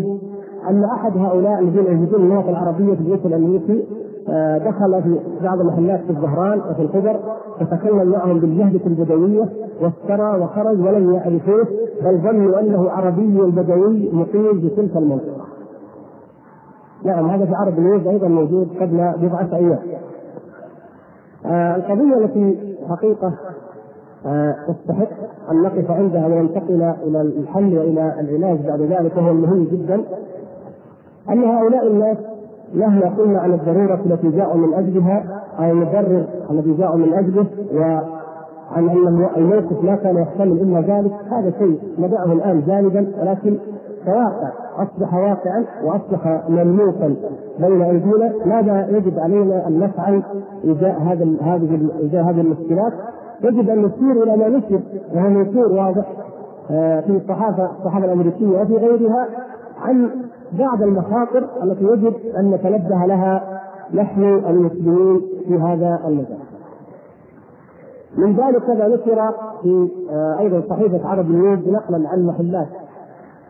[0.69, 3.83] أن أحد هؤلاء الذين يجدون اللغة العربية في الجيش الأمريكي
[4.29, 7.19] آه، دخل في بعض المحلات في الظهران وفي الخبر
[7.61, 9.49] وتكلم معهم باللهجه البدوية
[9.81, 11.67] واشترى وخرج ولم يعرفوه
[12.03, 15.45] بل ظنوا أنه عربي بدوي مقيم بتلك المنطقة.
[17.05, 19.79] نعم هذا في عرب النيوز أيضا موجود قبل بضعة أيام.
[21.45, 23.33] آه القضية التي حقيقة
[24.67, 25.09] تستحق
[25.51, 30.01] أن نقف عندها وننتقل إلى الحل وإلى العلاج بعد ذلك وهو المهم جدا.
[31.29, 32.17] أن هؤلاء الناس
[32.73, 35.23] مهما قلنا عن الضرورة التي جاءوا من أجلها
[35.59, 41.11] أو المبرر الذي جاءوا من أجله وعن أن الموقف لا كان يحتمل إلا ذلك.
[41.31, 43.57] هذا شيء ندعه الآن جانبا ولكن
[44.05, 47.15] كواقع أصبح واقعا وأصبح ملموسا
[47.59, 48.33] بين أيدينا.
[48.45, 50.23] ماذا يجب علينا أن نفعل
[50.65, 52.93] ازاء هذا هذه ازاء هذه المشكلات؟
[53.43, 54.79] يجب أن نشير إلى ما نشر
[55.13, 56.05] وهو منشور واضح
[56.71, 59.27] آه، في الصحافة الصحافة الأمريكية وفي غيرها
[59.81, 60.09] عن
[60.59, 63.61] بعض المخاطر التي يجب أن نتنبه لها
[63.93, 66.37] نحن المسلمين في هذا المجال.
[68.17, 72.67] من ذلك ما نشر في آه، أيضا صحيفة عرب نيوز نقلا عن محلات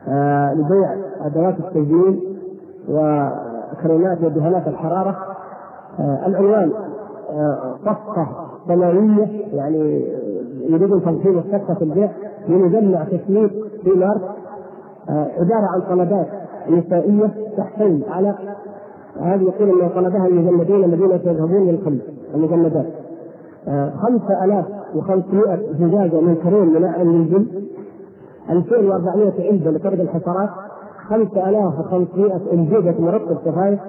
[0.08, 2.20] آه، لبيع أدوات التزيين
[2.90, 5.18] وكريمات ودهانات الحرارة
[6.00, 6.72] العنوان
[7.86, 8.28] صفقة
[8.68, 10.06] سماويه يعني
[10.70, 12.12] يريدون تنظيم الصفقة في البيع
[12.48, 13.52] لمجمع تسويق
[13.84, 14.22] في مارس
[15.10, 16.28] عباره عن طلبات
[16.70, 18.36] نسائية تحتوي على
[19.22, 22.02] هذه يقول انه طلبها المجندين الذين يذهبون للخليج
[22.36, 22.86] المجندات.
[24.02, 27.64] خمسة آلاف وخمسمائة زجاجة من كريم مناع للجلد
[28.50, 30.50] 2400 علبة لطرد الحشرات
[31.10, 33.80] 5500 انبوبة مرطب شفايف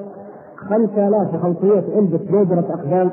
[0.68, 3.10] 5500 علبة بودرة أقدام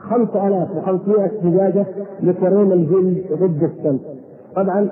[0.00, 1.86] 5500 زجاجة
[2.20, 3.98] لكريم الجلد ضد السم
[4.56, 4.88] طبعا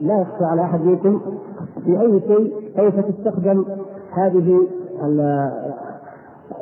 [0.00, 1.20] لا يخفى على أحد منكم
[1.84, 3.64] في أي شيء كيف تستخدم
[4.12, 4.66] هذه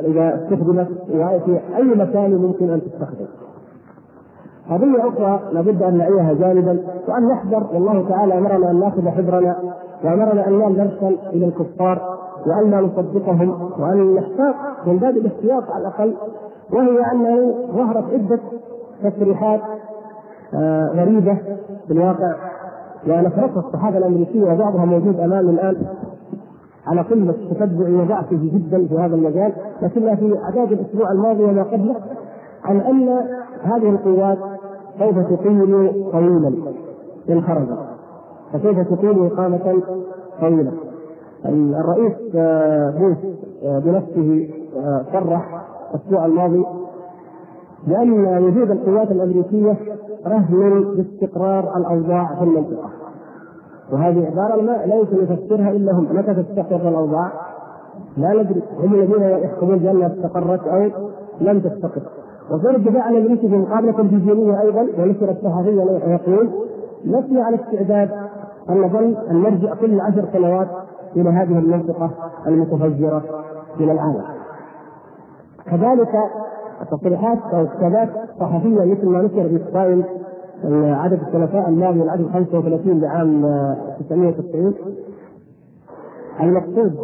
[0.01, 0.88] إذا استخدمت
[1.44, 3.27] في أي مكان ممكن أن تستخدم.
[4.70, 9.57] قضية أخرى لابد أن نعيها جانبا وأن نحذر والله تعالى أمرنا أن نأخذ حذرنا
[10.05, 14.55] وأمرنا أن لا نرسل إلى الكفار وأن لا نصدقهم وأن نحتاط
[14.87, 16.14] من باب الاحتياط على الأقل
[16.72, 18.40] وهي أنه ظهرت عدة
[19.05, 19.61] تصريحات
[20.55, 21.35] آه، غريبة
[21.87, 22.35] في الواقع
[23.07, 25.76] ونشرتها الصحافة الأمريكية وبعضها موجود أمامي الآن
[26.87, 31.96] على قمة تتبع وضعفه جدا في هذا المجال لكنها في أعداد الأسبوع الماضي وما قبله
[32.64, 33.09] عن أن
[33.62, 34.38] هذه القوات
[34.98, 36.53] سوف تطيل طويلا
[37.31, 37.79] إن خرجت
[38.53, 39.83] فكيف تطيل إقامة
[40.40, 40.72] طويلة.
[41.46, 43.16] الرئيس آه، بوش
[43.64, 46.64] آه، بنفسه آه، صرح الأسبوع الماضي
[47.87, 49.76] بأن وجود القوات الأمريكية
[50.26, 52.90] رهن باستقرار الأوضاع في المنطقة.
[53.92, 56.09] وهذه عبارة لا يمكن يفسرها إلا هم.
[56.16, 57.33] متى تستقر الأوضاع؟
[58.16, 58.62] لا ندري.
[58.79, 60.90] هم الذين يحكمون بأنها استقرت أو
[61.40, 62.03] لم تستقر.
[62.50, 66.50] وكان الدفاع الامريكي في مقابله تلفزيونيه أيضا ونشرت صحفيا يقول
[67.05, 68.11] لسنا على استعداد
[68.70, 70.68] أن نظل أن نرجع كل عشر سنوات
[71.16, 72.11] إلى هذه المنطقة
[72.46, 73.23] المتفجرة
[73.81, 74.25] من العالم.
[75.66, 76.12] كذلك
[76.90, 78.09] تصريحات أو كتابات
[78.40, 80.05] صحفية مثل ما نشر في اسرائيل
[80.94, 83.42] عدد الثلاثاء الماضي العدد 35 لعام
[84.09, 84.75] 990
[86.40, 86.94] المقصود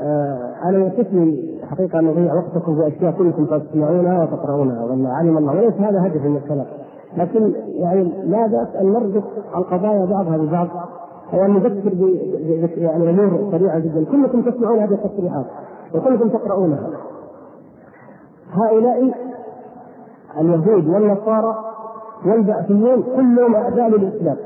[0.00, 5.52] آه أنا يكفي حقيقة ان اضيع وقتكم في أشياء كلكم تسمعونها وتقرؤونها ولا علم الله
[5.52, 6.66] وليس هذا هدف من الكلام
[7.16, 9.24] لكن يعني لا بأس أن نربط
[9.56, 10.68] القضايا بعضها ببعض.
[11.32, 11.92] أو أن نذكر
[12.78, 14.04] يعني امور سريعه جدا.
[14.04, 15.46] كلكم تسمعون هذه التصريحات
[15.94, 16.90] وكلكم تقرؤونها.
[18.52, 19.14] هؤلاء
[20.40, 21.54] اليهود والنصارى
[22.26, 24.36] والبعثيون كلهم أعداء للإسلام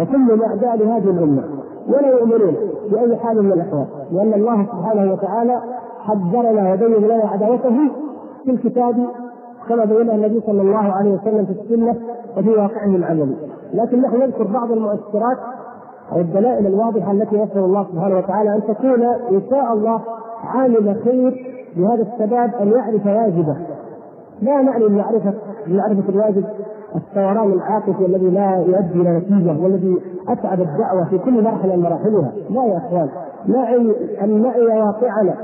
[0.00, 1.44] وكلهم أعداء لهذه الأمة.
[1.88, 2.56] ولا يؤمنون
[2.90, 3.86] باي حال من الأحوال.
[4.12, 5.62] لأن الله سبحانه وتعالى
[6.08, 7.90] حذرنا وبين لنا عداوته
[8.44, 9.06] في الكتاب
[9.68, 11.96] كما بينها النبي صلى الله عليه وسلم في السنة
[12.36, 13.36] وفي واقعه العملي
[13.74, 15.38] لكن نحن نذكر بعض المؤثرات
[16.12, 20.00] أو الدلائل الواضحة التي يسال الله سبحانه وتعالى أن تكون إن شاء الله
[20.44, 23.56] عامل خير لهذا الشباب أن يعرف واجبه.
[24.42, 25.34] لا نعني بمعرفه
[25.66, 26.44] بمعرفه الواجب
[26.96, 32.32] الثوران العاطفي الذي لا يؤدي إلى نتيجة والذي أتعب الدعوة في كل مرحلة من مراحلها.
[32.50, 33.08] لا يا أخوان
[33.46, 35.34] نعي أن نعي واقعنا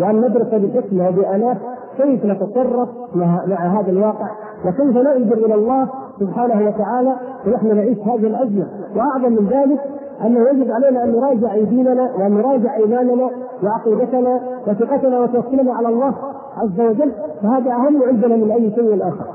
[0.00, 1.56] وأن ندرس بحكمه وبأناه
[1.96, 4.28] كيف نتصرف مع هذا الواقع
[4.64, 5.88] وكيف ننظر إلى الله
[6.20, 9.80] سبحانه وتعالى ونحن نعيش هذه الازمه وأعظم من ذلك
[10.24, 13.30] انه يجب علينا أن نراجع ديننا وأن نراجع إيماننا
[13.62, 16.14] وعقيدتنا وثقتنا وتوكلنا على الله
[16.56, 19.26] عز وجل فهذا أهم عندنا من أي شيء آخر.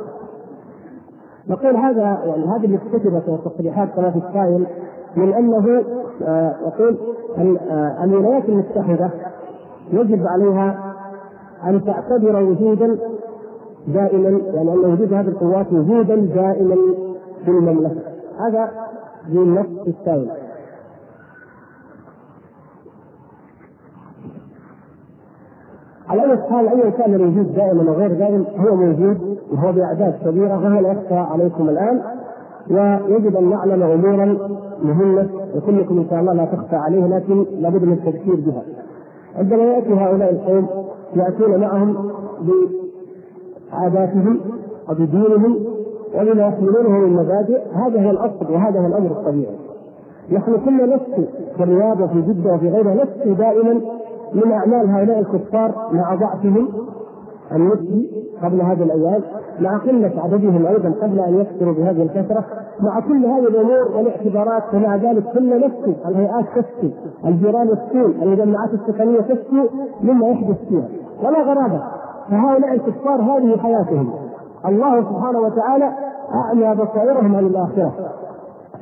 [1.50, 4.67] نقول هذا يعني هذه اللي كتبت والتصريحات كما في السائل
[5.15, 5.84] من أنه
[6.24, 6.98] آه يقول
[7.38, 9.10] آه الولايات المتحدة
[9.94, 10.94] يجب عليها
[11.67, 12.98] أن تعتبر وجودا
[13.88, 16.76] دائما يعني أن وجود هذه القوات وجودا دائما
[17.46, 18.02] في المملكة
[18.39, 18.70] هذا
[19.30, 20.30] بالنص السائل
[26.12, 30.80] على أي حال ايا كان الوجود دائما وغير دائم هو موجود وهو بأعداد كبيرة وهو
[30.80, 32.02] لا يخفى عليكم الآن
[32.69, 34.38] ويجب أن نعلم امورا
[34.84, 38.63] مهمة وكلكم إن شاء الله لا تخفى عليه لكن لابد من التذكير بها.
[39.38, 40.67] عندما يأتي هؤلاء القوم
[41.15, 42.12] يأتون معهم
[43.71, 44.39] بعاداتهم
[44.89, 45.56] وبدينهم
[46.15, 49.56] وبما يحملونه من مبادئ هذا هو الأصل وهذا هو الأمر الطبيعي.
[50.32, 53.82] نحن كنا نفسي في الرياض وفي جدة وفي غيرها نفسي دائما
[54.34, 56.67] من أعمال هؤلاء الكفار مع ضعفهم
[57.52, 58.10] النسبي
[58.44, 59.22] قبل هذه الأيام
[59.60, 62.46] مع قلة عددهم أيضا قبل أن يكثروا بهذه الكثرة
[62.80, 66.94] مع كل هذه الأمور والاعتبارات ومع ذلك كل نفسي الهيئات تشكي
[67.26, 69.70] الجيران يشكون المجمعات السكنية تشكي
[70.04, 70.88] مما يحدث فيها.
[71.24, 71.82] ولا غرابة
[72.30, 74.13] فهؤلاء الكفار هذه حياتهم.
[74.65, 75.91] الله سبحانه وتعالى
[76.34, 77.94] اعمى بصائرهم عن الآخرة.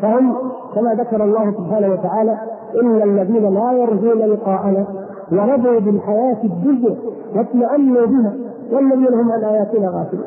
[0.01, 0.35] فهم
[0.75, 2.37] كما ذكر الله سبحانه وتعالى
[2.81, 4.85] إن الذين لا يرجون لقاءنا
[5.31, 6.95] ورضوا بالحياة الدنيا
[7.35, 8.33] واطمأنوا بها
[8.71, 10.25] والذين هم عن آياتنا غافلون.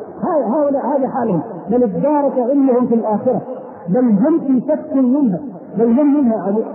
[0.51, 1.41] هؤلاء هذا حالهم.
[1.69, 3.41] بل ادارك علمهم في الآخرة.
[3.89, 5.39] بل هم في شك منها.
[5.77, 6.65] بل هم منها عميق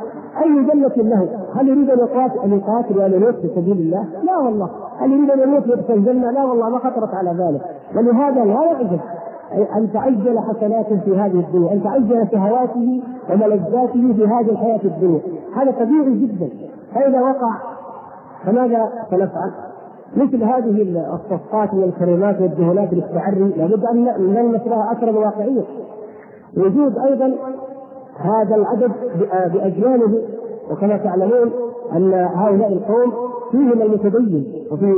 [0.45, 4.37] أي جنة له؟ هل يريد أن يقاتل أن يقاتل وأن يموت في سبيل الله؟ لا
[4.37, 7.61] والله، هل يريد أن يموت ويدخل الجنة؟ لا والله ما خطرت على ذلك،
[7.97, 8.99] ولهذا لا يعجز
[9.77, 15.21] أن تعجل حسناته في هذه الدنيا، أن تعجل شهواته وملذاته في هذه الحياة الدنيا،
[15.57, 16.49] هذا طبيعي جدا،
[16.95, 17.55] فإذا وقع
[18.49, 19.51] فماذا سنفعل؟
[20.17, 25.65] مثل هذه الصفقات والكلمات والدهونات للتعري لابد أن نلمس لها أثرا واقعيا.
[26.57, 27.35] وجود أيضا
[28.17, 28.93] هذا العدد
[29.53, 30.23] بأجياله
[30.71, 31.53] وكما تعلمون
[31.93, 33.13] أن هؤلاء القوم
[33.51, 34.95] فيهم المتدين وفي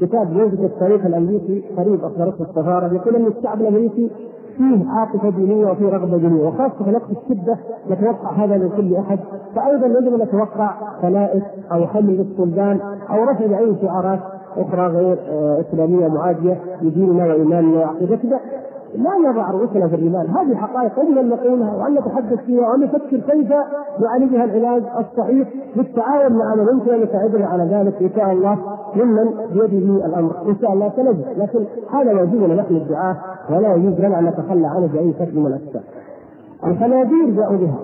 [0.00, 4.10] كتاب يوجد التاريخ الأمريكي قريب اصدرته السفارة يقول أن الشعب الأمريكي
[4.58, 6.48] فيه عاطفة دينية وفيه رغبة دينية.
[6.48, 7.56] وخاصة في وقت الشدة
[7.90, 9.18] نتوقع هذا من كل أحد.
[9.56, 10.70] فايضا يجب أن نتوقع
[11.02, 11.42] خلائق
[11.72, 12.80] أو حمل للصلبان
[13.10, 14.20] أو رفع اي شعارات
[14.56, 17.78] أخرى غير آه، إسلامية معادية لديننا وإيماننا.
[17.78, 18.40] وعقيدتنا
[18.94, 20.30] لا نضع رؤوسنا في الرمال.
[20.30, 23.52] هذه حقائق يجب ان نقولها وأن نتحدث فيها وأن نفكر كيف
[24.00, 28.58] نعالجها العلاج الصحيح بالتعاون مع من يمكن أن يساعدنا على ذلك إن شاء الله
[28.96, 30.32] ممن بيده الأمر.
[30.48, 33.16] إن شاء الله سنجد لكن هذا واجبنا نحن الدعاه
[33.50, 35.82] ولا يجوز لنا أن نتخلى عنه باي شكل من الاشكال.
[36.66, 37.78] الخنازير جاءوا بها.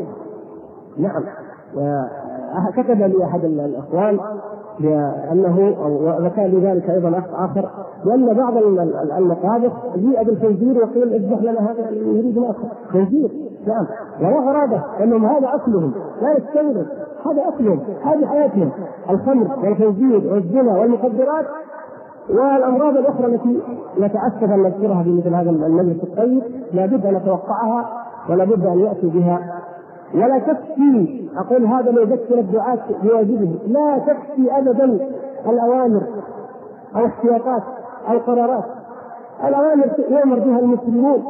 [0.99, 1.23] نعم.
[2.77, 4.19] كتب لي أحد الأخوان
[4.81, 5.77] بانه
[6.27, 7.69] وكان لذلك أيضا أخ آخر
[8.05, 8.57] لأن بعض
[9.19, 13.31] المطابخ جيء بالخنزير وقيل اذبح لنا هذا يريد ناكل خنزير
[13.67, 13.87] نعم.
[14.21, 16.87] ولا غرابه لأنهم هذا اكلهم لا يستورد
[17.27, 18.71] هذا اكلهم هذه حياتهم.
[19.11, 21.47] الخمر والخنزير والزنا والمخدرات
[22.31, 23.63] والأمراض الأخرى التي
[23.99, 27.89] نتأسف أن نذكرها في مثل هذا المجلس الطيب لابد أن نتوقعها
[28.31, 29.63] ولا بد أن يأتي بها.
[30.15, 31.29] ولا تكفي.
[31.37, 34.99] أقول هذا ليذكر الدعاة بواجبه لا تكفي ابدا
[35.47, 36.03] الأوامر
[36.97, 37.63] أو احتياطات
[38.11, 38.65] أو قرارات.
[39.49, 41.23] الأوامر يؤمر بها المسلمون.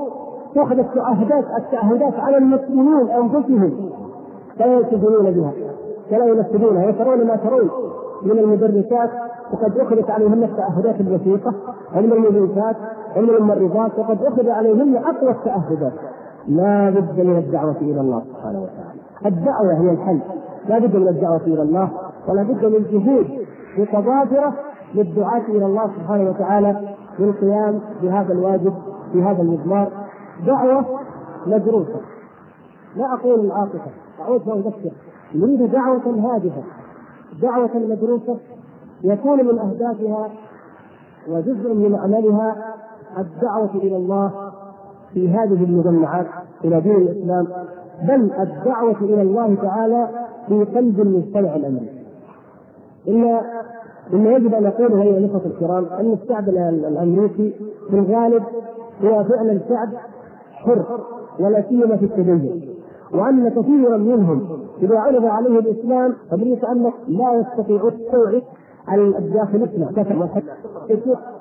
[0.54, 3.90] تؤخذ التعهدات التعهدات على المسلمين أنفسهم.
[4.58, 5.52] فلا يلتزمون بها.
[6.12, 6.84] ولا ينفذونها.
[6.84, 7.70] يترون ما ترون
[8.22, 9.10] من المدرسات.
[9.52, 11.54] وقد أخذت عليهن التعهدات الوثيقة.
[11.96, 12.76] ومن المدرسات
[13.16, 13.98] ومن الممرضات.
[13.98, 15.92] وقد أخذ عليهن أقوى التعهدات.
[16.48, 19.00] لا بد من الدعوة إلى الله سبحانه وتعالى.
[19.26, 20.20] الدعوة هي الحل.
[20.68, 21.90] لا بد من الدعوة إلى الله
[22.28, 23.46] ولا بد من جهود
[23.78, 24.54] متضافرة
[24.94, 28.74] للدعاة إلى الله سبحانه وتعالى للقيام بهذا الواجب
[29.12, 29.92] في هذا المضمار.
[30.46, 30.84] دعوة
[31.46, 32.00] مدروسة.
[32.96, 33.90] لا أقول العاطفة
[34.20, 34.90] أعود وأذكر
[35.34, 36.62] نريد دعوة هادفة.
[37.42, 38.38] دعوة مدروسة
[39.04, 40.28] يكون من أهدافها
[41.28, 42.56] وجزء من عملها
[43.18, 44.45] الدعوة إلى الله
[45.16, 46.26] في هذه المجمعات
[46.64, 47.46] إلى دين الإسلام
[48.02, 50.08] بل الدعوة إلى الله تعالى
[50.48, 52.02] في قلب المجتمع الأمريكي.
[53.08, 53.40] ان
[54.12, 57.54] مما يجب أن نقوله ايها الاخوه الكرام أن الشعب الأمريكي
[57.90, 58.42] في الغالب
[59.04, 59.88] هو فعلا شعب
[60.52, 61.00] حر
[61.40, 62.60] ولا سيما في التدين
[63.14, 64.48] وأن كثيرا منهم
[64.82, 66.14] اذا عرض عليه الإسلام
[66.64, 68.42] أنه لا يستطيع التوعية
[68.94, 69.66] الداخل
[69.96, 70.28] كتب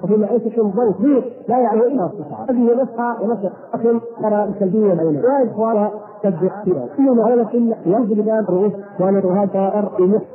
[0.04, 5.52] وفي معيشة ضنك لا يعني الا الصحة هذه نفسها ونفس اخر ترى السلبية بينهم يا
[5.52, 5.92] اخوانا
[6.24, 6.50] تدعي
[6.98, 9.90] كل ما غلط الا ينزل إلى الرؤوس وأنا هذا طائر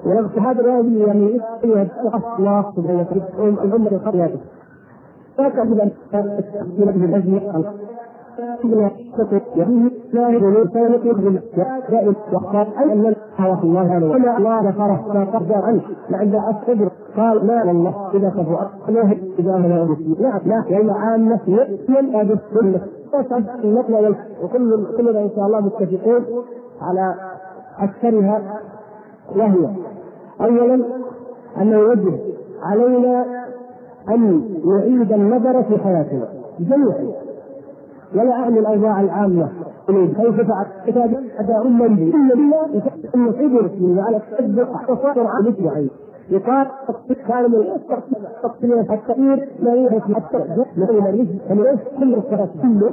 [0.06, 4.30] ونفس هذا الراجل يعني الله سبحانه وتعالى الامة الخطيئة
[5.38, 5.90] فكذب ان
[6.38, 7.64] تستقبل به الازمه
[8.40, 8.56] لا
[12.32, 13.14] وقال أن
[13.64, 15.24] الله تعالى وما الله ذكره ما
[15.56, 15.80] عنه
[16.10, 19.96] لعل الصبر قال ما والله اذا كفوا الله اذا هنا
[20.46, 22.80] لا لأن عامه يؤمن هذه السنة
[23.64, 26.24] النقل وكل كلنا ان شاء الله متفقون
[26.80, 27.14] على
[27.78, 28.60] اكثرها
[29.36, 29.68] وهي
[30.40, 30.84] اولا
[31.60, 32.18] انه يجب
[32.62, 33.24] علينا
[34.08, 36.28] ان نعيد النظر في حياتنا.
[36.60, 37.19] جميعا.
[38.14, 39.48] ولا اعني الاوضاع العامه
[39.88, 42.82] كيف فعل كتاب اداء النبي ان بالله
[43.14, 45.90] انه حجر على التدبر تصور عن مثل
[46.30, 46.66] يقال
[47.28, 52.92] كان من التقصير التقصير لا يعرف حتى مثل الرجل من كل الصفات كله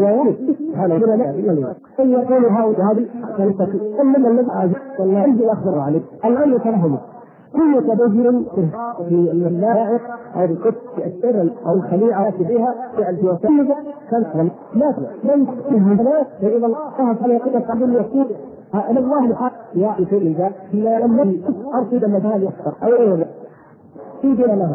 [0.00, 0.36] ويعرف
[0.76, 3.06] هذا ان هؤلاء هذه
[4.00, 4.50] انما الذي
[4.98, 6.98] والله عندي اخبر عليك الان يتفهموا
[7.52, 8.42] كل تبذر
[9.08, 10.00] في اللائق
[10.36, 10.76] أو الكتب
[11.06, 13.74] السر أو الخليعة بها في الوسائل
[14.10, 14.94] كان لا
[15.24, 18.26] من لا إلى الله فلا يقول عبد يقول
[18.74, 19.52] ان الله الحق.
[19.74, 21.42] يا شيء ذا الا لم
[21.74, 23.26] ارصد مثال يخسر أو غير
[24.22, 24.74] في دين له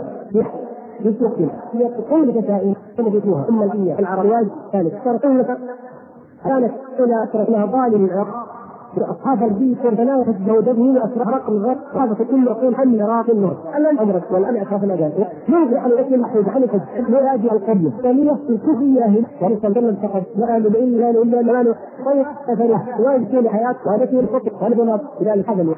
[1.02, 4.46] يسوقنا هي كل كتائب نبتوها ثم الإيه العربيات
[4.76, 8.45] ذلك صار كانت إلى ظالم العراق.
[9.02, 13.58] أصحاب البيت والبنات زوجته اسرار الغرب هذا كله يقول حل راق النور.
[13.78, 15.12] الان امرك والان اخاف الاذان
[15.48, 16.64] يوجد على الاسم المحفوظ عن
[17.16, 20.24] هذه القبله الثانية الكفيه هنا ورسل جنة فقط.
[20.36, 21.76] لا اله الا الا الا
[22.06, 25.78] طيب مثلا وين حياه وهذا في الفقر وهذا ذلك هذا المر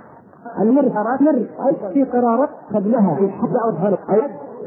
[1.21, 1.45] مر
[1.93, 3.15] في قرارات قبلها.
[3.15, 3.99] في حتى أظهر.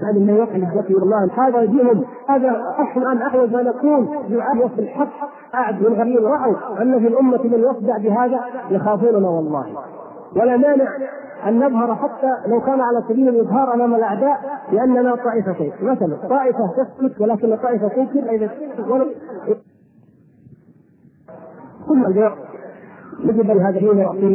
[0.05, 4.80] هذا ما يقع الذكي والله هذا دينهم هذا احسن أن احوج ما نكون دعاء في
[4.80, 5.30] الحق.
[5.53, 8.40] قاعد من غير رأوا أن في الأمة من يصدع بهذا
[8.70, 9.66] يخافوننا والله.
[10.36, 10.84] ولا مانع
[11.46, 14.38] أن نظهر حتى لو كان على سبيل الإظهار أمام الأعداء
[14.72, 18.30] لاننا طائفتين مثلا طائفة تسكت ولكن طائفة تنكر.
[18.30, 18.51] إذا
[21.88, 22.32] ثم الجواب.
[23.24, 24.26] ان هذا يعطي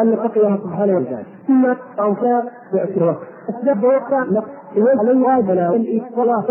[0.00, 1.24] ان نتقي سبحانه وتعالى.
[1.46, 3.16] ثم اوفاء باعتراف
[3.48, 4.24] أسباب وقع
[4.76, 6.44] عليه واجبنا والاصلاح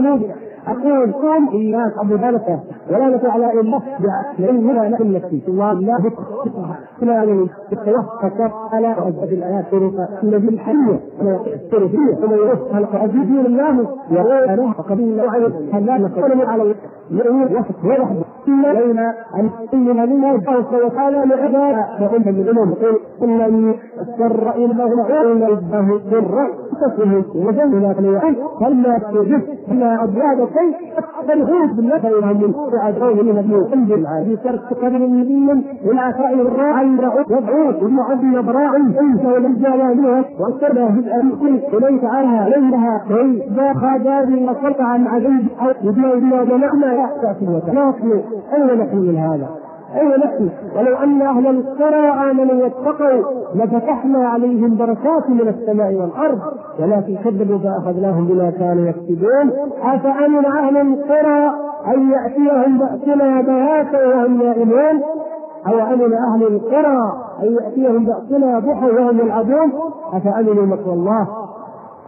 [0.67, 2.59] أقول قوم اياك أبو ذلك
[2.91, 3.81] ولا نفع على إلا
[4.39, 5.97] لأن هنا نحن نفسي الله لا
[6.99, 7.23] كنا
[7.71, 8.95] يتوفق على
[9.27, 9.65] في الايات
[10.23, 10.99] الذي الحيه
[11.55, 16.75] السلفيه ثم يوفق عزيز الله يقول له وقبيل له هل نقول على
[17.11, 21.75] يؤمن وحده وحده لينا أن تسلم لنا الله وتعالى لعباد
[22.27, 24.85] من الأمم يقول إنني السر انه
[25.21, 25.99] ان ربه
[26.79, 30.47] سر تصله وجل ذلك فلما تجد؟ إلى ابواب
[31.75, 35.51] بالله فانهم من بعد قوم من ابي قلب في ترك قبل النبي
[35.83, 36.87] إلى فائل الراعي
[37.29, 41.35] يدعوه المعظم براعي انت منها واكثرها في الامر
[41.73, 45.45] إليك عنها ليلها كي ذاق داري وصلت عن عزيز.
[45.61, 47.77] أو إلى جمعنا يحتاج لكن
[48.53, 53.23] أين نحن من هذا؟ اين نحن؟ ولو أن أهل القرى آمنوا واتقوا
[53.55, 56.39] لفتحنا عليهم بركات من السماء والأرض.
[56.79, 59.51] ولكن كذبوا فأخذناهم بما كانوا يكسبون.
[59.83, 61.51] أفأمن أهل القرى
[61.87, 65.01] أن يأتيهم بأسنا بياتا وهم نائمون؟
[65.67, 67.13] أو امن أهل القرى
[67.43, 69.71] أن يأتيهم بأسنا ضحى وهم يلعبون؟
[70.13, 71.27] أفأمنوا مكر الله؟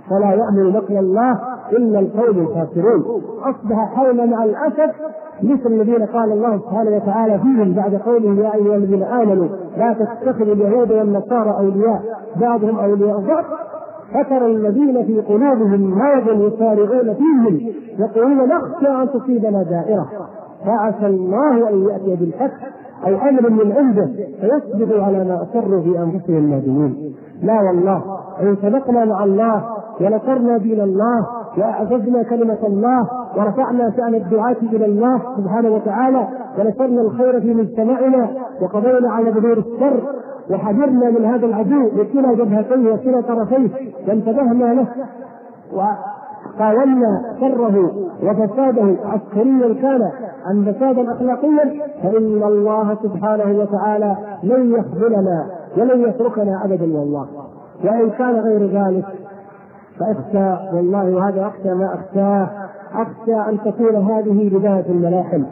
[0.09, 1.39] فلا يامن مكر الله
[1.71, 3.21] إلا القوم الكافرون.
[3.43, 4.95] أصبح حول مع الأسف
[5.43, 9.47] مثل الذين قال الله سبحانه وتعالى فيهم بعد قوله يا أيها الذين آمنوا
[9.77, 12.01] لا تتخذوا اليهود والنصارى أولياء
[12.35, 13.43] بعضهم أولياء بعض.
[14.13, 20.07] فترى الذين في قلوبهم مرض يسارعون فيهم يقولون نخشى أن تصيبنا دائرة.
[20.65, 22.69] فعسى الله أن يأتي بالفتح
[23.07, 24.09] أو أمر من عنده
[24.41, 27.13] فيصبروا على ما اسروا في أنفسهم نادمين.
[27.43, 28.01] لا والله
[28.41, 29.63] إن سبقنا مع الله
[30.01, 31.27] ونصرنا دين الله
[31.57, 36.27] وأعززنا كلمة الله ورفعنا شأن الدعاة إلى الله سبحانه وتعالى
[36.59, 38.29] ونشرنا الخير في مجتمعنا
[38.61, 40.03] وقضينا على بذور الشر
[40.51, 43.69] وحذرنا من هذا العدو بكلا جبهتيه وكلا طرفيه
[44.07, 44.87] وانتبهنا له
[46.59, 47.91] قاومنا شره
[48.23, 50.11] وفساده عسكريا كان
[50.51, 55.45] ام فسادا اخلاقيا فإن الله سبحانه وتعالى لن يخذلنا
[55.77, 57.27] ولن يتركنا ابدا والله.
[57.83, 59.05] وإن كان غير ذلك
[60.01, 62.49] فأخشى والله وهذا أخشى ما أخشاه.
[62.93, 65.43] أخشى أن تكون هذه بداية الملاحم.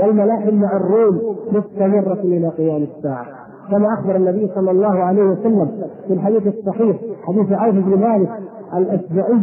[0.00, 3.26] والملاحم مع الروم مستمرة إلى قيام الساعة.
[3.70, 5.68] كما أخبر النبي صلى الله عليه وسلم
[6.08, 8.30] في الحديث الصحيح حديث عوف بن مالك
[8.74, 9.40] الأشجعي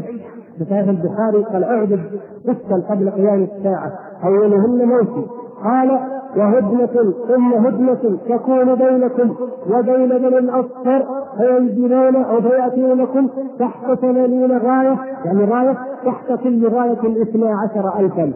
[0.58, 2.00] في صحيح البخاري قال اعدد
[2.48, 3.92] قسطا قبل قيام الساعة.
[4.24, 5.28] أولهن موت
[5.64, 6.00] قال
[6.38, 9.36] وهدنة ثم هدنة تكون بينكم
[9.70, 11.06] وبين بني الأصفر
[11.38, 13.30] فينزلون أو فيأتونكم
[13.60, 18.32] تحت ثمانين غاية يعني غاية تحت كل غاية اثنا عشر ألفا.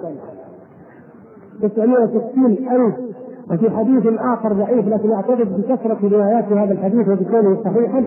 [1.62, 2.96] تسعمائة وستين ألف.
[3.52, 8.04] وفي حديث آخر ضعيف لكن أعتقد بكثرة روايات هذا الحديث وبكونه صحيحا.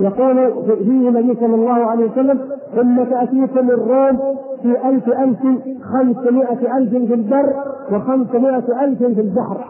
[0.00, 2.40] يقول فيه النبي صلى الله عليه وسلم
[2.76, 4.18] ثم تاتيكم الروم
[4.62, 5.38] في ألف ألف
[5.82, 7.52] خمسمائة ألف في البر
[7.92, 9.64] وخمسمائة ألف في البحر.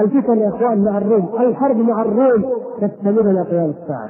[0.00, 2.44] الفتن يا إخوان مع الروم الحرب مع الروم
[2.80, 4.08] تستمر إلى قيام الساعة.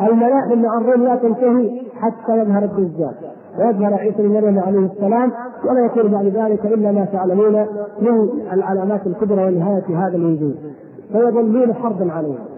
[0.00, 3.14] الملاحم مع الروم لا تنتهي حتى يظهر الدجال.
[3.58, 5.32] ويظهر عيسى بن مريم عليه السلام
[5.64, 7.66] ولا يكون بعد ذلك إلا ما تعلمون
[8.00, 10.56] من العلامات الكبرى ونهايه هذا الوجود.
[11.12, 12.49] فيظلون حربا عليهم.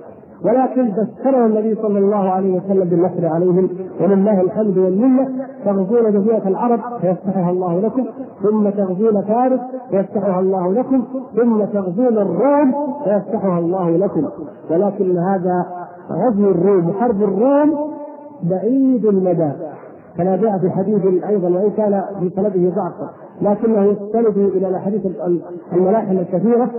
[0.44, 3.68] ولكن بشرنا النبي صلى الله عليه وسلم بالنصر عليهم
[4.00, 5.28] ولله الحمد والمنه
[5.64, 8.04] تغزون جزيرة العرب فيفتحها الله لكم
[8.42, 11.04] ثم تغزون فارس فيفتحها الله لكم
[11.36, 12.74] ثم تغزون الروم
[13.04, 14.28] فيفتحها الله لكم.
[14.70, 15.66] ولكن هذا
[16.10, 17.74] غزو الروم وحرب الروم
[18.42, 19.52] بعيد المدى.
[20.18, 22.92] كما جاء في حديث أيضا وإن كان في سنده ضعف
[23.42, 25.06] لكنه يستند إلى الأحاديث
[25.72, 26.70] الملاحم الكثيرة.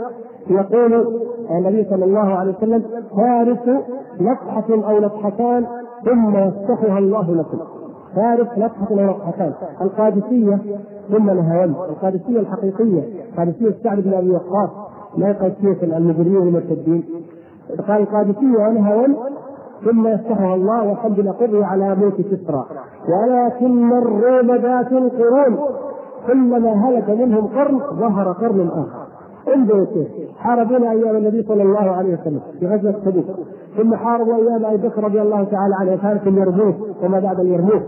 [0.49, 1.21] يقول
[1.51, 2.83] النبي صلى الله عليه وسلم
[3.17, 3.83] فارس
[4.21, 5.65] نفحة أو نفحتان
[6.05, 7.57] ثم يفتحها الله لكم.
[8.15, 9.53] فارس نفحة أو نفحتان.
[9.81, 10.59] القادسية
[11.11, 13.03] ثم نهاوند القادسية الحقيقية.
[13.37, 14.69] قادسية سعد بن أبي وقاص.
[15.17, 17.03] لا قادسية المجرمين المرتدين
[17.87, 19.15] قال القادسية ونهاوند
[19.85, 22.65] ثم يفتحها الله والحمد لله قضي على موت كسرى
[23.09, 25.57] ولكن الروم ذات القرون
[26.27, 29.02] كلما هلك منهم قرن ظهر قرن آخر.
[29.55, 30.07] انظروا كيف.
[30.37, 33.25] حاربونا أيام النبي صلى الله عليه وسلم في غزوة تبوك.
[33.77, 37.83] ثم حاربوا أيام أبي بكر رضي الله تعالى عنه كانت اليرموك وما بعد اليرموك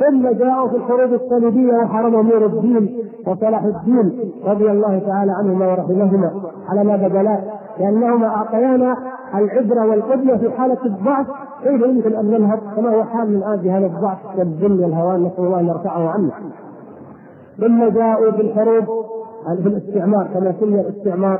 [0.00, 4.12] ثم جاءوا في الحروب الصليبيه وحاربهم نور الدين وصلاح الدين
[4.46, 6.30] رضي الله تعالى عنهما ورحمهما
[6.68, 7.38] على ما بدلا
[7.78, 8.96] لأنهما أعطيانا
[9.34, 11.26] العبرة والقدوة في حالة الضعف.
[11.64, 15.66] كيف يمكن أن ننهض؟ كما هو حال الان بهذا الضعف والذل والهوان نسأل الله أن
[15.66, 16.32] يرفعه عنا.
[17.60, 18.40] ثم جاءوا في
[19.48, 21.38] الحروب في الاستعمار كما سمي الاستعمار.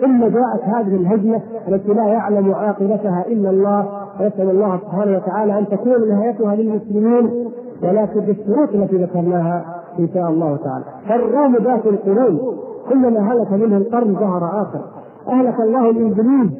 [0.00, 3.88] ثم جاءت هذه الهجمة التي لا يعلم عاقبتها إلا الله
[4.20, 7.50] ونسال الله سبحانه وتعالى أن تكون نهايتها للمسلمين
[7.82, 9.64] ولكن بالشروط التي ذكرناها
[9.98, 10.84] إن شاء الله تعالى.
[11.08, 12.40] فالروم ذات القرون
[12.88, 14.80] كلما هلك منه القرن ظهر آخر.
[15.28, 16.50] أهلك الله الانجليز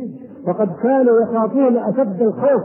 [0.48, 2.62] وقد كانوا يخافون أشد الخوف.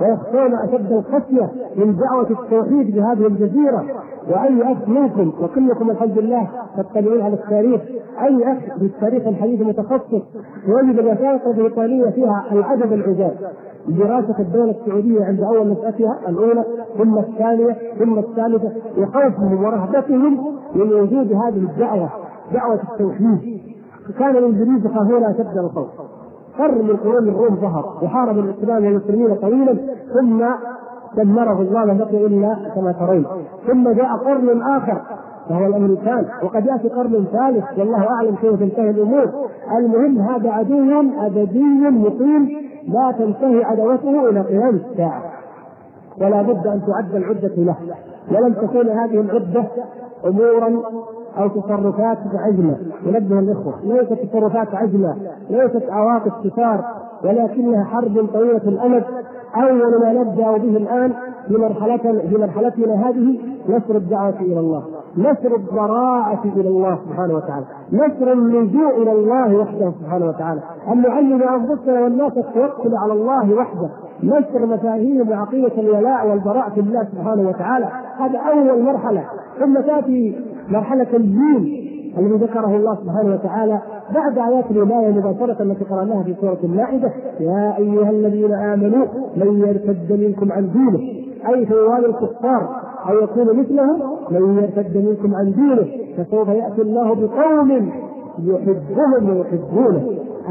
[0.00, 3.84] ويخشون أشد الخشية من دعوة التوحيد بهذه الجزيرة.
[4.30, 7.80] وأي أخ منكم وكلكم الحمد لله تطلعون على التاريخ.
[8.22, 10.22] أي أخ في التاريخ الحديث متخصص
[10.66, 13.36] يجد الوثائق البريطانية فيها العجب العجاب.
[13.88, 16.64] دراسة الدولة السعودية عند أول نشاتها الأولى
[16.98, 22.10] ثم الثانية ثم الثالثة وخوفهم ورهبتهم من وجود هذه الدعوة
[22.52, 23.60] دعوة التوحيد.
[24.18, 25.88] كان الانجليز يخافون أشد الخوف.
[26.58, 29.76] قرن من قرون الروم ظهر وحارب الإسلام والمسلمين طويلا
[30.14, 30.44] ثم
[31.16, 33.26] دمره الله لم بقي إلا كما ترون
[33.66, 35.00] ثم جاء قرن آخر
[35.50, 39.26] وهو الأمريكان وقد يأتي قرن ثالث والله أعلم كيف تنتهي الأمور.
[39.78, 42.48] المهم هذا عدو أبدي مقيم
[42.88, 45.22] لا تنتهي عداوته إلى قيام الساعة.
[46.20, 47.76] ولا بد أن تعد العدة له.
[48.32, 49.64] ولن تكون هذه العدة
[50.26, 50.82] امورا
[51.38, 52.76] أو تصرفات عجله
[53.06, 53.74] ينبه الإخوة.
[53.84, 55.16] ليست تصرفات عجله
[55.50, 56.84] ليست عواطف كثار
[57.24, 59.04] ولكنها حرب طويلة الأمد.
[59.56, 61.12] أول ما نبدأ به الآن
[61.48, 64.82] في مرحله في مرحلتنا هذه نشر الدعوه إلى الله.
[65.18, 67.64] نشر الضراعة إلى الله سبحانه وتعالى.
[67.92, 70.60] نشر اللجوء إلى الله وحده سبحانه وتعالى.
[70.92, 73.88] أن نعلم أنفسنا والناس التوكل على الله وحده.
[74.22, 77.88] نشر مفاهيم وعقيدة الولاء والبراء في الله سبحانه وتعالى.
[78.18, 79.24] هذا أول مرحلة.
[79.60, 83.78] ثم تأتي مرحلة الدين الذي ذكره الله سبحانه وتعالى
[84.14, 87.12] بعد آيات الولاية مباشرة التي قرأناها في سورة المائدة.
[87.40, 89.06] يا أيها الذين آمنوا
[89.36, 90.98] من يرتد منكم عن دينه.
[91.48, 92.68] أي في الكفار
[93.08, 94.00] أو يكون مثلهم
[94.30, 95.86] من يرتد منكم عن دينه.
[96.16, 97.90] فسوف يأتي الله بقوم
[98.38, 100.02] يحبهم ويحبونه.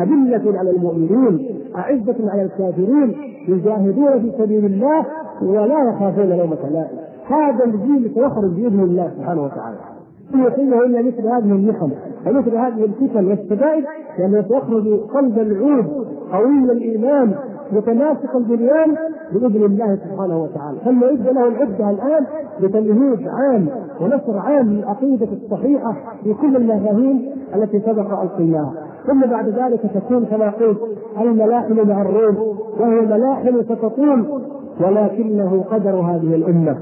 [0.01, 3.15] أذلة على المؤمنين أعزة على الكافرين
[3.47, 5.05] يجاهدون في سبيل الله
[5.41, 6.97] ولا يخافون لومة لائم.
[7.27, 9.90] هذا الجيل سيخرج بإذن الله سبحانه وتعالى.
[10.35, 11.91] إلا مثل هذه المحن
[12.27, 13.83] ومثل هذه الفتن والشدائد
[14.19, 15.85] لأنه سيخرج قلب العود
[16.31, 17.33] قوي الإيمان
[17.71, 18.95] متماسك البنيان
[19.33, 20.79] بإذن الله سبحانه وتعالى.
[20.85, 22.25] فلنعد له العدة الآن؟
[22.61, 23.67] بتمهيد عام
[24.01, 28.73] ونشر عام للعقيده الصحيحة في كل المفاهيم التي سبق القياها
[29.07, 30.77] ثم بعد ذلك تكون كما قلت
[31.21, 34.41] الملاحم مع الروم وهي ملاحم ستطول
[34.81, 36.77] ولكنه قدر هذه الأمة.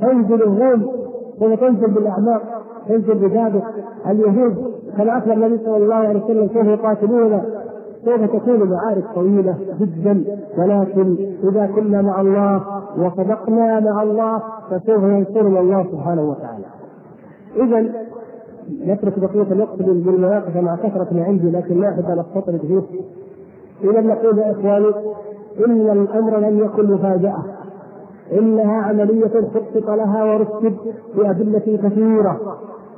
[0.00, 0.86] تنزل الروم
[1.40, 2.42] وتنزل بالأعماق.
[2.88, 3.64] تنزل بذلك
[4.06, 4.56] اليهود
[4.96, 7.42] كما أخبر النبي صلى الله عليه وسلم كيف يقاتلون
[8.04, 10.24] سوف تكون معارك طويلة جدا
[10.58, 12.62] ولكن إذا كنا مع الله
[12.98, 16.64] وصدقنا مع الله فسوف ينصرنا الله سبحانه وتعالى.
[17.56, 17.92] إذا
[18.86, 22.82] نترك بقية الوقت بالمواقف مع كثرة ما عندي لكن لا أحب أن أستطرد فيه.
[23.90, 24.92] إذا نقول يا إخواني
[25.66, 27.44] إن الأمر لم يكن مفاجأة
[28.32, 30.76] إنها عملية خطط لها ورتب
[31.16, 32.40] بأدلة كثيرة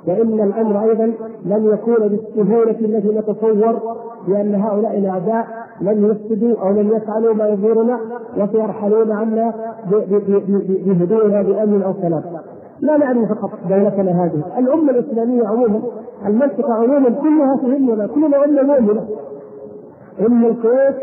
[0.08, 1.12] وإن الأمر أيضا
[1.44, 3.80] لم يكون بالسهولة التي نتصور
[4.28, 5.46] لأن هؤلاء الأعداء
[5.80, 8.00] لم يفسدوا أو لم يفعلوا ما يضرنا
[8.36, 9.54] وسيرحلون عنا
[10.86, 12.22] بهدوء بامن أو سلام.
[12.80, 15.80] لا نعني فقط دولتنا هذه، الأمة الإسلامية عموما
[16.26, 19.04] المنطقة عموما كلها تهمنا، كلنا أمة مؤمنة.
[20.20, 20.96] ان الكويت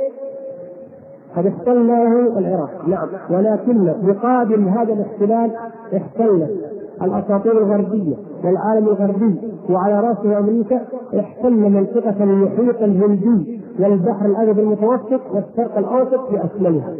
[1.38, 5.52] قد احتلناه العراق، نعم، ولكن مقابل هذا الاحتلال
[5.96, 6.52] احتلت
[7.02, 10.82] الأساطير الغربية والعالم الغربي وعلى رأسه أمريكا
[11.20, 16.94] احتل منطقة المحيط الهندي والبحر الأبيض المتوسط والشرق الأوسط باكملها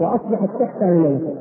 [0.00, 1.34] وأصبحت تحتها المملكه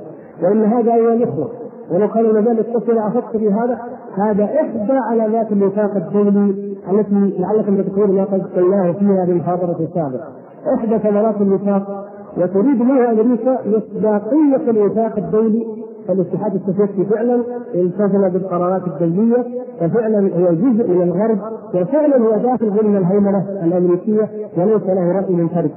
[0.43, 1.49] وإن هذا أيها الإخوة
[1.91, 3.79] ولو كان ذلك اتصل افكت بهذا
[4.17, 10.27] هذا إحدى علامات الوفاق الدولي التي لعلكم تذكرون ما قد قلناه فيها في المحاضره السابقه
[10.75, 15.65] إحدى ثمرات الوفاق وتريد منها أمريكا مصداقية الوفاق الدولي
[16.07, 17.43] فالاتحاد السوفيتي فعلا
[17.75, 19.45] التزم بالقرارات الدولية
[19.81, 21.39] وفعلا هو جزء من الغرب
[21.75, 25.71] وفعلا هو داخل ضمن الهيمنة الأمريكية وليس له رأي منفرد.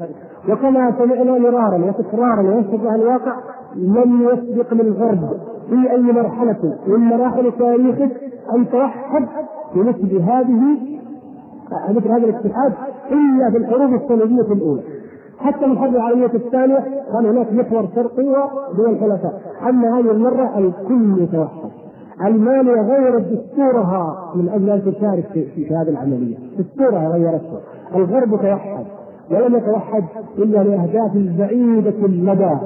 [0.49, 3.37] وكما سمعنا مرارا وتكرارا ويشبه الواقع
[3.77, 5.21] لم يسبق للغرب
[5.71, 8.09] في أي مرحلة؟ من مراحل تاريخه؟
[8.57, 9.27] أن توحد
[9.75, 10.77] بمثل هذه
[11.91, 12.73] مثل هذا الاتحاد
[13.11, 14.83] إلا في الحروب الصليبية الأولى.
[15.43, 18.27] حتى من الحرب العالمية الثانية كان هناك محور شرقي
[18.73, 21.71] ودول حلفاء، أما هذه المرة الكل يتوحد.
[22.27, 27.59] ألمانيا غيرت دستورها من أجل أن تشارك في, في هذه العملية، دستورها غيرته،
[27.95, 28.85] الغرب توحد.
[29.31, 30.05] ولم يتوحد
[30.39, 32.57] إلا لأهداف بعيدة المدى.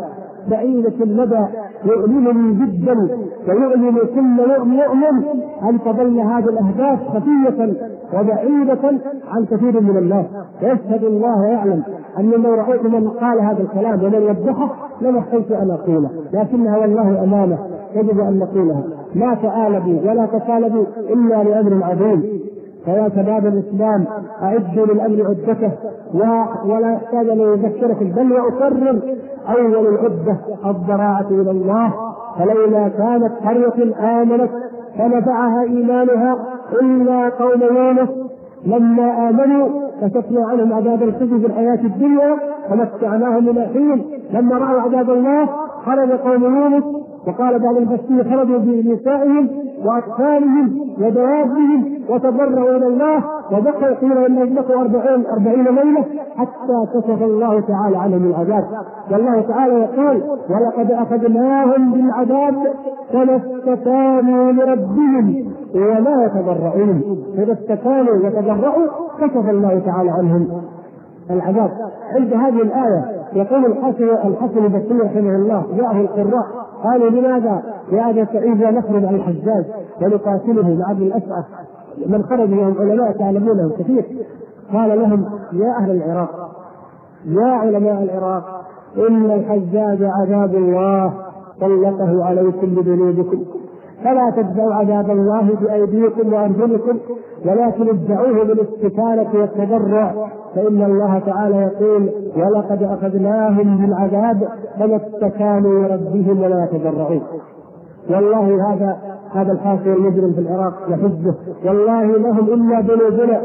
[0.50, 1.46] بعيدة المدى.
[1.87, 3.09] يؤلمني جدا
[3.49, 5.24] ويؤلم كل مؤمن
[5.70, 7.74] أن تظل هذه الأهداف خفية
[8.14, 10.26] وبعيدة عن كثير من الناس.
[10.62, 11.82] ويشهد الله ويعلم
[12.18, 16.11] أن لو رأيت من قال هذا الكلام ومن وضحه لما خفت أن أقوله.
[16.32, 17.59] لكنها والله أمانة
[17.95, 18.82] يجب أن نقولها
[19.14, 22.22] لا تآلبوا ولا تسالبوا إلا لأمر عظيم.
[22.87, 24.05] فيا شباب الإسلام
[24.43, 25.72] أعدوا للامر عدته
[26.64, 29.01] ولا يحتاج أن يذكركم بل واكرر
[29.49, 31.93] أول العدة الضراعة إلى الله.
[32.39, 34.51] فلولا كانت قرية آمنت
[34.99, 36.37] فنفعها إيمانها
[36.82, 38.09] إلا قوم يونس.
[38.66, 39.68] لما آمنوا
[40.03, 42.37] كشفنا عنهم عذاب الخزي في الحياة الدنيا
[42.70, 44.05] فمتعناهم إلى حين.
[44.32, 45.49] لما رأوا عذاب الله
[45.87, 46.84] خرج قوم يونس
[47.26, 49.48] وقال بعض المفسرين خرجوا بنسائهم
[49.84, 56.04] وأطفالهم ودوابهم وتضرعوا إلى الله وبقوا قيل انهم بقوا أربعين أربعين ليلة
[56.36, 58.64] حتى كشف الله تعالى عنهم العذاب.
[59.12, 62.54] والله تعالى يقول ولقد أخذناهم بالعذاب
[63.12, 67.02] فما استكانوا لربهم ولا يتضرعون
[67.38, 68.86] إذا استكانوا وتضرعوا
[69.20, 70.48] كشف الله تعالى عنهم.
[71.30, 71.70] العذاب.
[72.14, 76.46] عند هذه الآية يقول الحسن الحسن البصري رحمه الله جاءه القراء
[76.84, 77.62] قالوا لماذا؟
[77.92, 79.64] يا أبا سعيد لا نخرج عن الحجاج
[80.02, 81.44] ونقاتله مع ابن الاشعث
[82.06, 84.04] من خرج من العلماء تعلمونه كثير.
[84.72, 86.50] قال لهم يا أهل العراق
[87.26, 88.44] يا علماء العراق
[89.08, 91.12] إن الحجاج عذاب الله
[91.60, 93.44] سلطه عليكم بذنوبكم.
[94.04, 96.98] فلا تدفعوا عذاب الله بأيديكم وأرجلكم
[97.46, 100.14] ولكن ادعوه بالاستكانة والتضرع
[100.57, 104.48] فإن الله تعالى يقول ولقد أخذناهم بالعذاب
[104.78, 107.22] فما استكانوا لربهم ولا يتضرعون.
[108.11, 108.96] والله هذا
[109.34, 111.34] هذا الحاكم المجرم في العراق يحجه
[111.64, 113.40] والله لهم إلا ذنوبنا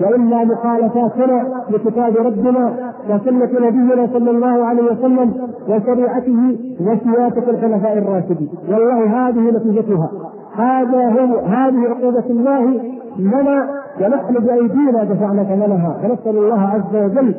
[0.00, 5.34] وإلا مخالفاتنا لكتاب ربنا وسنة نبينا صلى الله عليه وسلم
[5.68, 8.48] وشريعته وسياسة الخلفاء الراشدين.
[8.68, 10.10] والله هذه نتيجتها.
[10.56, 12.80] هذا هو هذه عقوبة الله
[13.18, 15.96] لنا ونحن بأيدينا دفعنا ثمنها.
[16.04, 17.34] ونسأل الله عز وجل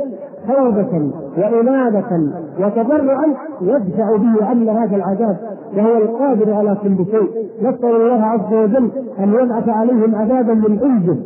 [0.48, 2.12] توبة وإنابة
[2.60, 3.26] وتضرعا
[3.62, 5.38] يدفع به عنا هذا العذاب
[5.78, 7.30] وهو القادر على كل شيء.
[7.62, 11.18] نسأل الله عز وجل أن يبعث عليهم عذابا من عنده.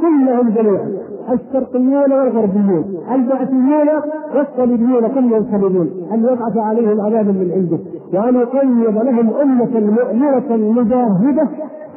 [0.00, 0.88] كلهم جميعا
[1.32, 3.88] الشرقيون والغربيون البعثيون
[4.36, 7.78] والصليبيون كلهم صليبيون أن يبعث عليهم عذابا من عنده.
[8.14, 11.48] وأن يقيض لهم أمة مؤمنة مجاهدة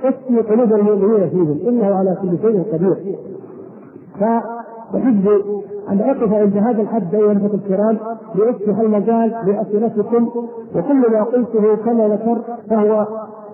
[0.03, 1.59] تسقي قلوب المؤمنين فيهم.
[1.67, 2.95] إنه على كل شيء قدير.
[4.19, 5.27] فأحب
[5.89, 7.97] أن أقف عند هذا الحد أيها الأخوة الكرام
[8.35, 10.29] لأفتح المجال لأسئلتكم
[10.75, 13.07] وكل ما قلته كما ذكرت فهو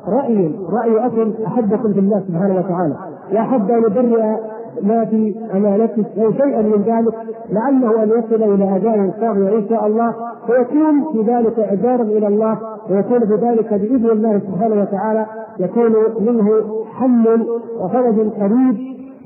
[0.08, 1.12] رأي رأي أخ
[1.48, 2.96] أحبكم في الله سبحانه وتعالى.
[3.34, 4.36] وأحب أن يبرئ
[4.84, 7.14] ما في امانته أو شيئا من ذلك
[7.50, 10.14] لعله أن يصل إلى أداء صاغيه إن شاء الله
[10.50, 12.58] ويكون في ذلك اعذارا إلى الله
[12.90, 15.26] ويكون في ذلك بإذن الله سبحانه وتعالى
[15.60, 16.50] يكون منه
[16.94, 17.46] حل
[17.82, 18.78] وفرج قريب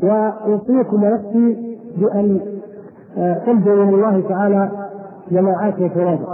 [0.04, 2.40] واوصيكم ونفسي بأن
[3.46, 4.70] تلجوا إلى الله تعالى
[5.32, 6.26] جماعات وفرادا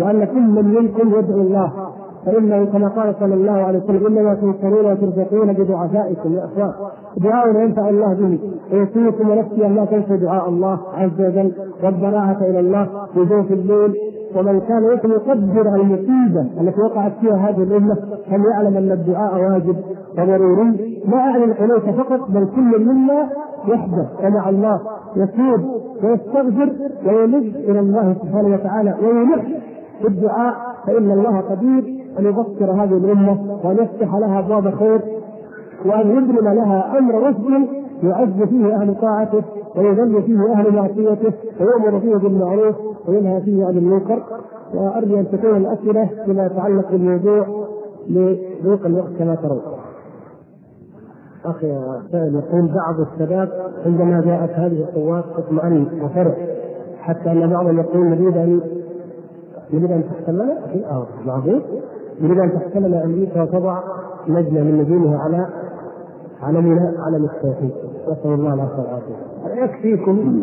[0.00, 1.72] وأن كل منكم يدعو الله
[2.26, 6.72] فإنه كما قال صلى الله عليه وسلم إنما تنصرون وترزقون بدعفائكم يا إخوان.
[7.16, 8.38] دعاء ينفع الله به.
[8.72, 11.52] أوصيكم ونفسي أن لا تنسوا دعاء الله عز وجل.
[11.84, 12.86] والبراءة إلى الله
[13.48, 13.94] في الليل
[14.36, 17.96] ومن كان يمكن يقدر المصيبة التي وقعت فيها هذه الأمة
[18.30, 19.76] فليعلم أن الدعاء واجب
[20.18, 21.02] وضروري.
[21.08, 23.28] لا اعني القنوت فقط بل كل منا
[23.68, 24.06] وحده.
[24.24, 24.80] ومع الله
[25.16, 25.60] يتوب
[26.04, 26.72] ويستغفر
[27.06, 29.46] ويلج إلى الله سبحانه وتعالى ويلح
[30.02, 30.54] بالدعاء.
[30.86, 31.84] فإن الله قدير
[32.18, 35.00] أن يبصر هذه الأمة وأن يفتح لها أبواب خير
[35.86, 37.68] وأن يبرم لها أمر رشد
[38.02, 39.42] يعز فيه أهل طاعته
[39.76, 42.76] ويذل فيه أهل معصيته ويؤمر فيه بالمعروف
[43.08, 44.22] وينهى فيه عن المنكر.
[44.74, 47.46] وأرجو أن تكون الأسئلة فيما يتعلق بالموضوع
[48.08, 49.60] لضيق الوقت كما ترون.
[51.44, 51.78] أخي
[52.12, 53.48] سائل يقول بعض الشباب
[53.86, 56.36] عندما جاءت هذه القوات اطمأن وفرح
[56.98, 58.60] حتى أن بعضهم يقول نريد ان
[59.72, 60.58] نريد أن تحتلنا؟
[60.90, 61.62] آه معقول
[62.20, 63.78] نريد أن تحتلنا أمريكا وتضع
[64.28, 65.46] نجمه من نجومها على
[66.42, 67.70] علمنا علم التوحيد
[68.08, 69.62] نسأل الله العافية والعافية.
[69.62, 70.42] يكفيكم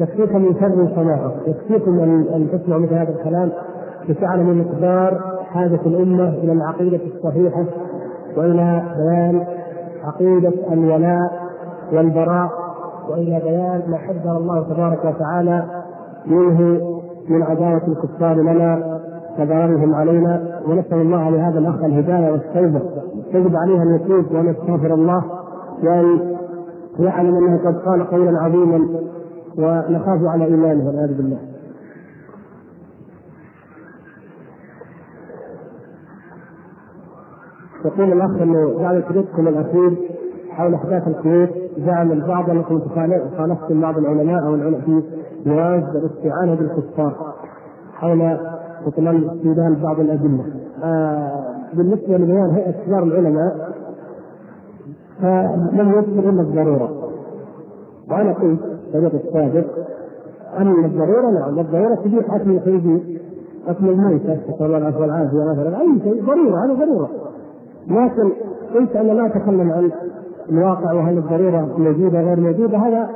[0.00, 3.50] يكفيكم من شر صناعة؟ يكفيكم ان أن تسمعوا مثل هذا الكلام
[4.08, 7.64] لتعلموا مقدار حاجة الأمة إلى العقيدة الصحيحة
[8.36, 9.46] وإلى بيان
[10.04, 11.48] عقيدة الولاء
[11.92, 12.50] والبراء
[13.10, 15.64] وإلى بيان ما حذر الله تبارك وتعالى
[16.26, 16.60] منه
[17.28, 19.00] من عداوة الكفار لنا
[19.38, 22.82] وضررهم علينا ونسأل الله لهذا الأخ الهداية والتوبه
[23.34, 25.24] يجب عليه أن يتوب وأن يستغفر الله
[25.82, 26.36] وأن
[26.98, 28.88] يعلم أنه قد قال قولا عظيما
[29.58, 31.38] ونخاف على إيمانه والعياذ بالله.
[37.84, 39.96] يقول الأخ إنه بعد شريطكم الأخير
[40.50, 42.80] حول احداث الكويت زعم البعض أنكم
[43.38, 45.02] خالفتم بعض العلماء أو العلماء في
[45.46, 47.34] جواز الاستعانة بالكفار
[47.94, 48.38] حول
[48.88, 50.44] مثلا استدلال بعض الأدلة.
[50.84, 53.68] آه بالنسبة لبيان هيئة كبار العلماء
[55.22, 56.90] فلم يذكر إلا الضرورة.
[58.10, 58.60] وأنا قلت
[58.92, 59.64] طريق السابق
[60.58, 63.20] أن الضرورة نعم الضرورة تبيح اكل الخنزير
[63.68, 67.08] اكل الميته نسال الله العفو والعافية مثلا أي شيء ضرورة هذا ضرورة.
[67.88, 68.32] لكن
[68.74, 69.90] قلت أنا لا أتكلم عن
[70.50, 73.08] الواقع وهل الضرورة موجودة غير موجودة هذا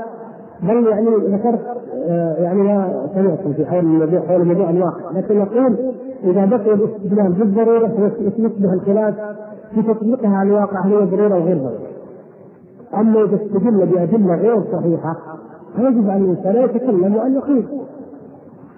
[0.63, 1.61] بل يعني ذكرت
[2.09, 5.77] آه، يعني ما سمعت في حول الموضوع حول موضوع الواقع لكن نقول
[6.25, 9.15] إذا بقي الاستدلال بالضروره يصبح الخلاف
[9.75, 11.93] في تطبيقها على الواقع هل هي ضرورة أو غير ضرورة.
[12.95, 15.17] أما إذا استدل بأدلة غير صحيحة
[15.77, 17.67] فيجب على الإنسان ان يتكلم وأن يقيم.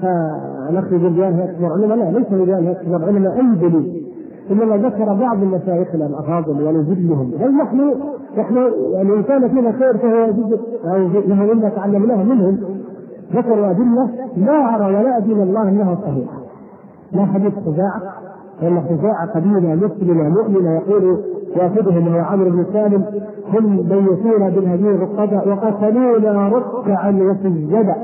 [0.00, 4.03] فنخرج بيان هيئه كبار العلماء لا ليس بيان هيئه كبار العلماء اي دليل
[4.50, 7.94] إنما ذكر بعض مشايخنا الأفاضل ونجلهم هل نحن
[8.38, 8.56] نحن
[8.92, 12.58] يعني ان كان فينا خير فهو يجب أو له مما تعلمناه منهم
[13.34, 16.38] ذكروا أدلة لا أرى ولا ادين الله أنها صحيحة.
[17.12, 18.00] لا حديث خزاعة
[18.60, 21.18] فإن خزاعة قبيله مسلمة مؤمنة يقول
[21.56, 23.04] ياخذهم وهو عمرو بن سالم
[23.52, 27.94] هم بيتونا بالهدير الرقدة وقتلونا ركعا وسجدا.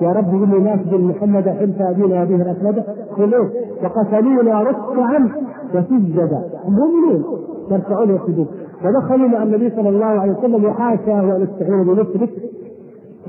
[0.00, 2.84] يا رب إني ناشد محمد حلف هذه الاسمده
[3.16, 3.50] قل إيه
[3.84, 5.28] وقتلونا ركعا
[5.74, 7.24] وسجدا المؤمنون
[7.70, 8.46] يركعون ويسجدون
[8.84, 12.30] ودخلوا مع النبي صلى الله عليه وسلم وحاشاه ان يستعين بمشرك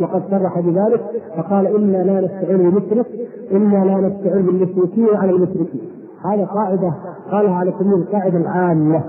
[0.01, 1.01] وقد صرح بذلك.
[1.37, 3.05] فقال إنا لا نستعين بمشرك
[3.51, 5.81] إنا لا نستعين بالمشركين على المشركين.
[6.25, 6.93] هذه قاعدة
[7.31, 9.03] قالها على سبيل القاعده العامه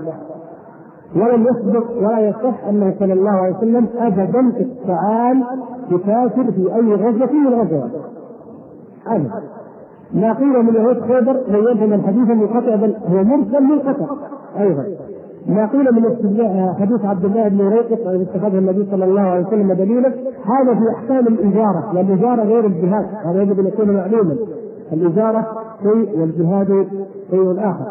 [1.15, 5.43] ولم يسبق ولا يصح انه صلى الله عليه وسلم أبدا استعان
[5.91, 7.91] بكافر في أي غزوة من الغزوات.
[9.07, 9.29] ابدا.
[10.13, 14.05] ما قيل من يهود خيبر يفهم الحديث المنقطع بل هو مرسل منقطع
[14.59, 14.83] أيضا.
[15.47, 16.03] ما قيل من
[16.79, 20.09] حديث عبد الله بن ريقط الذي اتخذه النبي صلى الله عليه وسلم دليلا
[20.45, 24.35] هذا في أحكام الإجارة والاجاره غير الجهاد هذا يجب أن يكون معلوما
[24.93, 25.47] الإجارة
[25.83, 26.87] شيء والجهاد
[27.31, 27.85] شيء آخر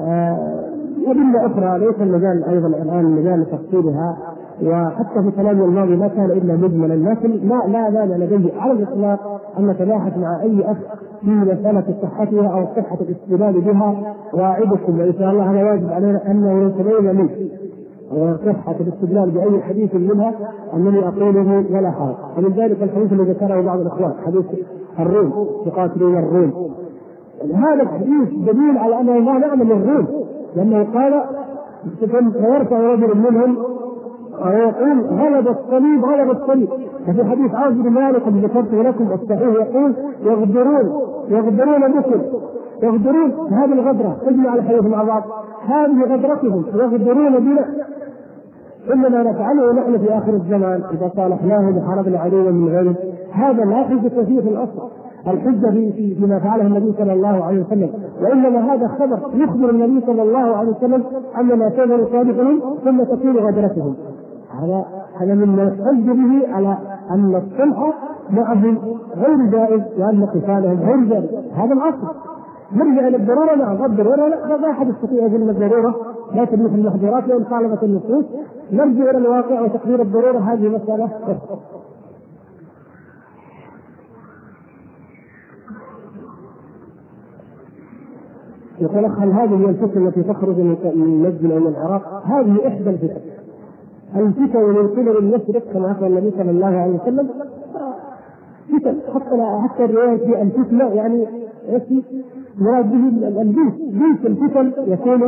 [0.00, 0.67] آه
[1.10, 4.16] أدلة أخرى ليس المجال أيضا الآن مجال لتفصيلها
[4.62, 9.40] وحتى في كلامي الماضي ما كان إلا مجملا لكن ما لا مانع لدي على الإطلاق
[9.58, 10.76] أن نتباحث مع أي أخ
[11.20, 14.14] في مسألة صحتها أو صحة الاستدلال بها.
[14.34, 17.30] وأعدكم وإن شاء الله هذا واجب علينا أنه يتبين منه
[18.12, 20.34] وصحة الاستدلال بأي حديث منها
[20.74, 22.14] أنني أقوله ولا حرج.
[22.38, 24.44] ومن ذلك الحديث الذي ذكره بعض الإخوان حديث
[24.98, 25.32] الروم
[25.66, 26.70] يقاتلون الروم.
[27.54, 30.27] هذا الحديث دليل على أنه ما نعلم الروم.
[30.58, 31.22] لأنه قال
[32.32, 33.56] فيرفع رجل منهم
[34.44, 36.68] ويقول غلب الصليب غلب الصليب.
[37.08, 40.92] وفي حديث عوف بن مالك الذي ذكرته لكم الصحيح يقول يغدرون
[41.28, 42.22] يغدرون بكم
[42.82, 44.16] يغدرون هذه الغدرة.
[44.26, 45.22] اجمع الحديث مع بعض
[45.66, 47.64] هذه غدرتهم يغدرون بنا.
[48.94, 52.94] إنما نفعله نحن في آخر الزمان إذا صالحناه لحربنا عدوا من غيره.
[53.32, 54.90] هذا لا حجة فيه في الأصل.
[55.32, 57.90] الحجة في فيما فعله النبي صلى الله عليه وسلم.
[58.22, 61.04] وإنما هذا خبر يخبر النبي صلى الله عليه وسلم
[61.40, 63.94] أننا تظهر صادقهم ثم تكون غدرتهم.
[64.62, 64.84] هذا
[65.20, 66.76] هذا مما يحتج به على
[67.10, 67.94] أن الصلح
[68.30, 68.78] معهم
[69.16, 71.30] غير جائز وأن قتالهم غير جائز.
[71.54, 72.14] هذا الأصل.
[72.72, 73.54] نرجع إلى الضرورة.
[73.54, 74.28] نعم الضرورة.
[74.28, 75.94] لا ما أحد يستطيع أن الضرورة.
[76.34, 78.24] لا تبيح المحظورات وان خالفت النصوص.
[78.72, 80.38] نرجع إلى الواقع وتقدير الضرورة.
[80.38, 81.08] هذه مسألة.
[88.80, 93.20] يقول هل هذه هي الفتن التي تخرج من نجد أو من العراق؟ هذه إحدى الفتن.
[94.16, 97.28] الفتن من قبل المشرق كما أخبر النبي صلى الله عليه وسلم
[98.68, 98.96] فتن.
[99.14, 101.26] حتى حتى الرواية في الفتنة يعني
[102.58, 105.20] مراد به البيت بيت الفتن يكون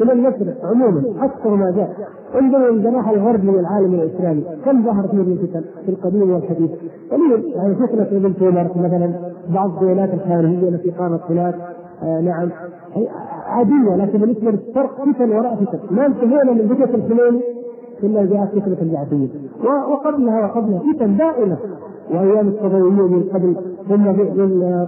[0.00, 1.96] من المشرق عموما أكثر ما جاء.
[2.40, 4.44] انظروا الجناح الغربي للعالم الإسلامي.
[4.64, 6.70] كم ظهرت فيه الفتن في القديم والحديث؟
[7.10, 7.52] قليل.
[7.54, 9.12] يعني فتنة ابن تومر مثلا
[9.54, 11.54] بعض الدولات الخارجية التي قامت هناك.
[12.02, 12.50] آه نعم.
[13.46, 17.42] عادية لكن بالنسبة للفرق فتن وراء فتن ما انتهينا من فتنة الحميني
[18.02, 19.28] إلا جاءت فتنة الجعفرية.
[19.90, 21.56] وقبلها وقبلها فتن دائمة
[22.10, 23.56] وايام الصدويين من قبل
[23.88, 24.06] ثم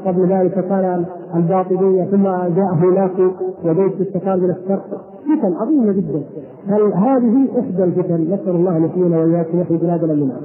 [0.09, 1.05] قبل ذلك كان
[1.35, 2.23] الباطنية ثم
[2.57, 3.31] جاء هولاكو
[3.65, 4.87] وبيت استقال من الشرق
[5.25, 6.23] فتن عظيمه جدا.
[6.69, 10.41] هل هذه إحدى الفتن؟ نسأل الله أن يحيينا وإياكم ويحيي بلادنا منها.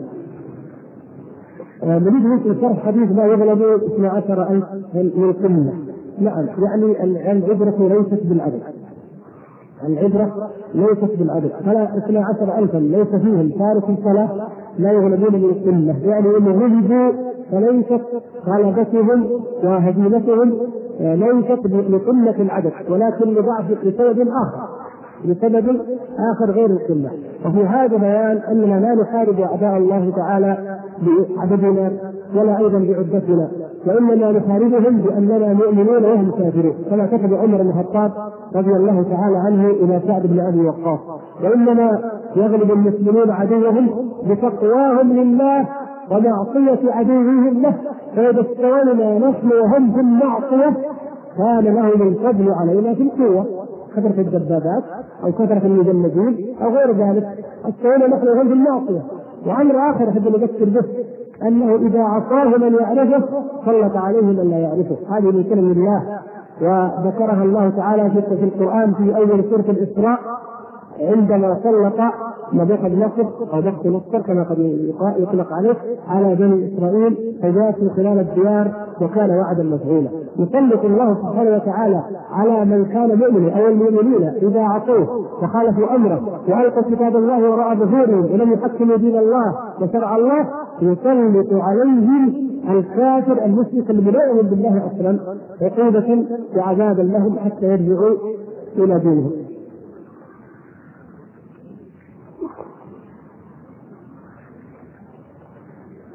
[1.84, 5.74] نريد مثل شرح حديث لا يغلب 12000 من قمه
[6.22, 8.62] نعم يعني العبرة ليست بالعدد.
[9.88, 11.52] العبرة ليست بالعدد.
[11.66, 14.48] فلا اثنا عشر ألفا ليس فيهم تارك الصلاة
[14.80, 17.12] لا يغلبون من القلة يعني إن غلبوا
[17.52, 18.02] فليست
[18.48, 19.30] غلبتهم
[19.64, 20.58] وهزيمتهم
[21.00, 24.70] ليست لقلة العدد ولكن لضعف لسبب آخر
[25.26, 25.82] لسبب
[26.20, 27.12] آخر غير القلة
[27.46, 30.78] وفي هذا بيان أننا لا نحارب أعداء الله تعالى
[31.38, 31.92] بعددنا
[32.36, 33.52] ولا أيضا بعدتنا.
[33.88, 36.74] وإنما نحاربهم بأننا مؤمنون وهم كافرون.
[36.90, 38.12] كما كتب عمر بن الخطاب
[38.56, 41.00] رضي الله تعالى عنه إلى سعد بن أبي وقاص.
[41.44, 42.00] وإنما
[42.36, 43.90] يغلب المسلمون عدوهم
[44.30, 45.68] بتقواهم لله
[46.12, 47.74] ومعصية عدوهم له.
[48.16, 50.78] فإذا استوينا نحن وهم في المعصية.
[51.38, 53.46] كان لهم الفضل علينا في القوة.
[53.96, 54.84] كثرة الدبابات
[55.24, 57.28] أو كثرة المجندين أو غير ذلك.
[57.70, 59.02] استوينا نحن وهم في المعصية.
[59.48, 60.86] وأمر آخر أحب أن أذكر به.
[61.48, 64.96] أنه إذا عصاه من يعرفه سلط عليه من لا يعرفه.
[65.10, 66.20] هذه من كلم الله.
[66.62, 70.20] وذكرها الله تعالى في القرآن في أول سورة الإسراء.
[71.02, 72.00] عندما سلط
[72.54, 74.60] مبيخ نصر أو بخت نصر كما قد
[75.20, 75.76] يطلق عليه
[76.08, 78.72] على بني إسرائيل فجاسوا خلال الديار
[79.02, 80.10] وكان وعدا مفعولا.
[80.40, 86.96] يسلط الله سبحانه وتعالى على من كان مؤمنا أو المؤمنين إذا عصوه وخالفوا أمره وألقوا
[86.96, 90.48] كتاب الله وراء ظهورهم ولم يحكموا دين الله وشرع الله
[90.82, 92.34] يسلط عليهم
[92.70, 95.20] الكافر المشرك المنعم بالله أصلا
[95.62, 96.26] عقوبة
[96.58, 98.16] وعذابا لهم حتى يرجعوا
[98.78, 99.32] إلى دينهم.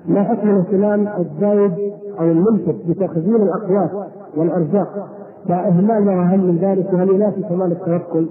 [0.08, 1.72] ما حكم الاهتمام الزايد
[2.20, 3.90] أو الملفت بتخزين الاقوات
[4.36, 5.08] والأرزاق؟
[5.48, 8.26] مع اهمال ما أهم من ذلك وهل ينافي كمال التوكل؟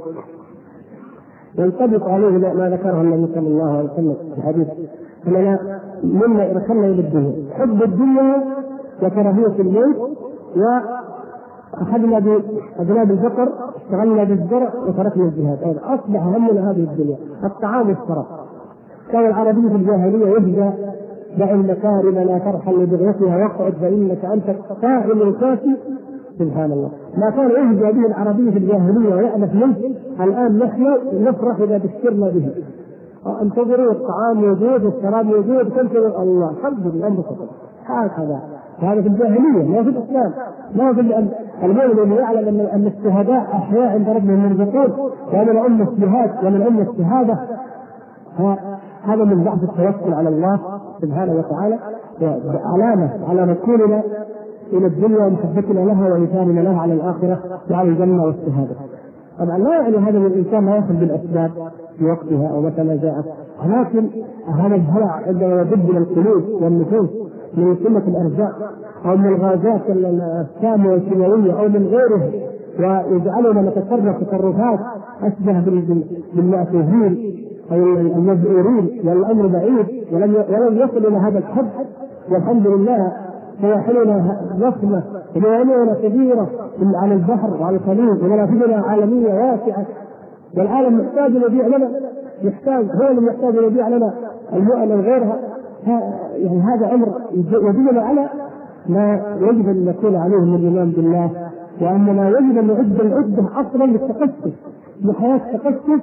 [1.57, 4.67] ينطبق عليه ما ذكره النبي صلى الله عليه وسلم في الحديث
[5.27, 5.59] اننا
[6.03, 8.43] منا دخلنا إلى الدنيا حب الدنيا
[9.03, 10.17] وكراهية الموت
[10.55, 15.77] وأخذنا باذناب الفقر اشتغلنا بالزرع وتركنا الجهاد.
[15.83, 18.25] أصبح همنا هذه الدنيا الطعام والشراب.
[19.11, 20.71] كان العربي في الجاهلية يهدى
[21.37, 24.49] دع المكارم لا ترحل لبغيتها واقعد فإنك أنت
[24.81, 25.77] قائم الكافي
[26.39, 26.89] سبحان الله.
[27.17, 29.75] ما كان يهدى به العربي في الجاهلية ويألف منه
[30.19, 32.51] الآن نحن نفرح إذا بشرنا به.
[33.41, 36.51] انتظروا الطعام موجود والشراب موجود تنتظر الله.
[36.51, 37.07] الحمد لله.
[37.07, 37.37] انبسط
[37.85, 38.39] هكذا.
[38.79, 40.31] هذا في الجاهلية ما في الإسلام.
[40.75, 41.01] ما في
[41.63, 47.39] المؤمن يعلم ان أن الشهداء أحياء عند ربهم يرزقون ومن الامه الجهاد ومن الامه الشهادة.
[49.03, 50.59] هذا من ضعف التوكل على الله.
[51.05, 51.79] سبحانه وتعالى
[52.65, 54.03] علامة على ركوننا
[54.73, 57.39] إلى الدنيا ومحبتنا لها وإيثارنا لها على الآخرة
[57.71, 58.75] وعلى الجنة والشهادة.
[59.39, 61.51] طبعا لا يعني هذا ان الإنسان لا ياخذ بالأسباب
[61.97, 63.25] في وقتها أو متى ما جاءت
[63.65, 64.09] ولكن
[64.59, 67.09] هذا الهلع عندما يدب من القلوب والنفوس
[67.57, 68.73] من قلة الأرزاق
[69.05, 72.31] أو من الغازات السامه والكيماوية أو من غيره
[72.79, 74.79] ويجعلنا نتصرف تصرفات
[75.23, 75.63] أشبه
[76.33, 77.35] بالمأسوفين
[77.71, 81.69] أو المذعورين والأمر بعيد ولم ولم يصل إلى هذا الحد.
[82.31, 83.11] والحمد لله
[83.61, 85.03] سيحلنا نصمه
[85.35, 86.47] وموانئنا كبيره
[86.95, 89.85] على البحر وعلى الخليج ومنافذنا عالميه واسعة.
[90.57, 91.89] والعالم محتاج يبيع لنا.
[92.43, 94.13] يحتاج هو اللي يحتاج يبيع لنا.
[94.53, 95.37] المؤن وغيرها
[96.37, 98.29] يعني هذا أمر يدلنا على
[98.89, 101.29] ما يجب أن نكون عليه من الإيمان بالله.
[101.81, 104.53] واننا يجب أن نعد العده أصلا للتقشف
[105.01, 106.01] لحياة تقشف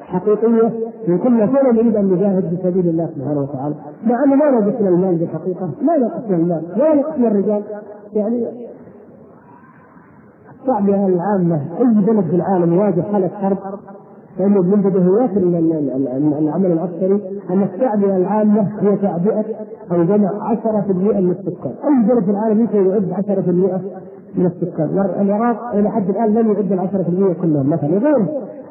[0.00, 0.70] حقيقيه
[1.08, 1.32] من كل
[1.72, 3.74] نريد أن نجاهد في سبيل الله سبحانه وتعالى.
[4.06, 7.62] مع انه ما نقصنا المال بالحقيقة ما نقصنا المال ولا نقصنا الرجال.
[8.14, 8.46] يعني
[10.62, 13.58] الشعبيه العامة أي بلد في العالم يواجه حاله حرب؟
[14.38, 15.30] فانه من بديهيات
[16.38, 17.20] العمل العسكري
[17.50, 19.44] أن التعبئه العامة هي تعبئة
[19.92, 23.80] أو جمع 10% من السكان، أي بلد في العالم يمكن يعد 10%
[24.36, 24.88] من السكان،
[25.20, 27.98] العراق إلى حد الآن لم يعد ال 10% كلهم مثلا.
[27.98, 28.28] غيره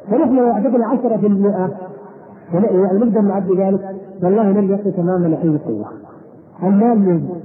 [0.07, 1.71] فنحن لو اعتقدنا 10%
[2.53, 3.95] يعني نقدر نعدي ذلك.
[4.23, 5.85] والله لن يعطي تماما اي قوه.
[6.63, 7.41] المال موجود.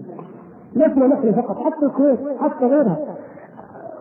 [0.76, 2.98] لسنا نحن فقط حتى الكويت حتى غيرها.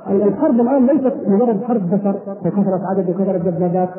[0.10, 3.90] الحرب الآن ليست مجرد حرب بشر وكثرة عدد وكثره دبابات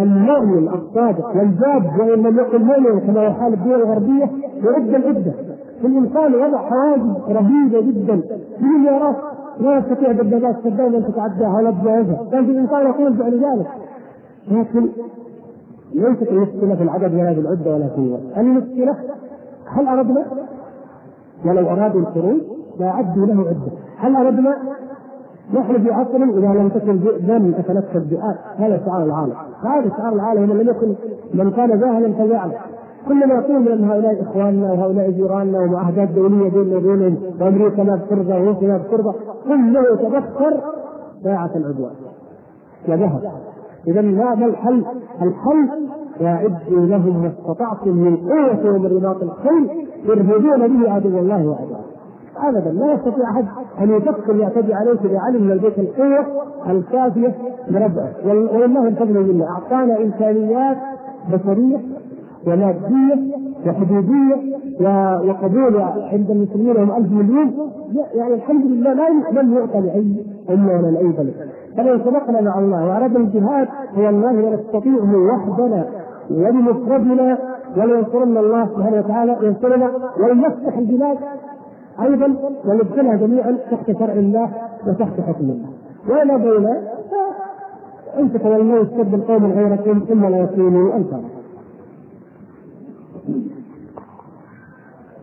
[0.00, 4.30] المؤمن الصادق والجاد وإن لم يكن مؤمن كما يحال الدول الغربية
[4.64, 5.32] يعد العدة.
[5.84, 8.20] الإنسان وضع حواجز رهيبة جدا.
[8.60, 9.16] بمليارات
[9.60, 12.24] لا يستطيع دبابات صدام ان تتعداها ولا تجاوزها.
[12.30, 13.66] في الإنسان يقول فعل ذلك.
[14.50, 14.88] لكن
[15.94, 18.96] ليست المشكلة في العدد ولا في العدة ولا في المشكلة
[19.66, 20.24] هل أردنا؟
[21.44, 22.40] ولو أرادوا الخروج
[22.80, 23.72] لاعدوا له عدة.
[23.98, 24.56] هل أردنا
[25.54, 29.32] نحن في عصر إذا لم تكن ذئبا اتلفت الذئاب هذا شعار العالم.
[29.62, 30.94] هذا شعار العالم من لم يكن
[31.34, 32.52] من كان جاهلا فليعلم
[33.08, 38.68] كلما يقول من هؤلاء إخواننا وهؤلاء جيراننا ومعاهدات دولية بيننا وبينهم وأمريكا ما بترضى وروسيا
[38.68, 40.60] ما بترضى كله يتذكر
[41.24, 41.92] ساعه العدوان.
[42.88, 43.32] وذهب
[43.88, 44.84] اذا هذا الحل؟
[45.22, 45.68] الحل
[46.20, 51.78] واعدوا لهم ما استطعتم من قوة ومن رباط الخيل يرهبون به عدو الله وعدوه
[52.48, 52.70] ابدا.
[52.70, 53.44] لا يستطيع أحد
[53.80, 56.26] أن يفكر يعتدي عليك اذا علم من البيت القوة
[56.70, 57.34] الكافية
[57.70, 60.76] لردعه والله الفضل لله أعطانا إمكانيات
[61.32, 61.78] بشرية
[62.46, 64.36] ومادية وحدودية
[65.28, 65.80] وقبول
[66.12, 67.54] عند المسلمين هم 1000 مليون.
[68.14, 69.08] يعني الحمد لله لا
[69.40, 71.34] لم يعطى لأي أمة ولا لأي بلد.
[71.76, 75.86] فلو صدقنا مع الله وأردنا الجهاد والله لنستطيع وحدنا
[76.30, 77.38] ولمفردنا
[77.76, 81.18] ولينصرن الله سبحانه وتعالى ينصرنا ولنفتح البلاد.
[82.02, 84.50] أيضا وندخلها جميعا تحت شرع الله
[84.86, 85.68] وتحت حكم الله.
[86.08, 86.66] ولا بين
[88.18, 91.38] ان تتولوا يستبدل قوم غيركم ثم لا يكونوا امثالكم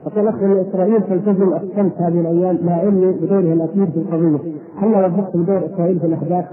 [0.05, 4.87] فقال اخ ان اسرائيل تلتزم الشمس هذه الأيام مع علمي بدورها الاكيد في القضية هل
[4.87, 6.45] وضحت بدور إسرائيل في الأحداث؟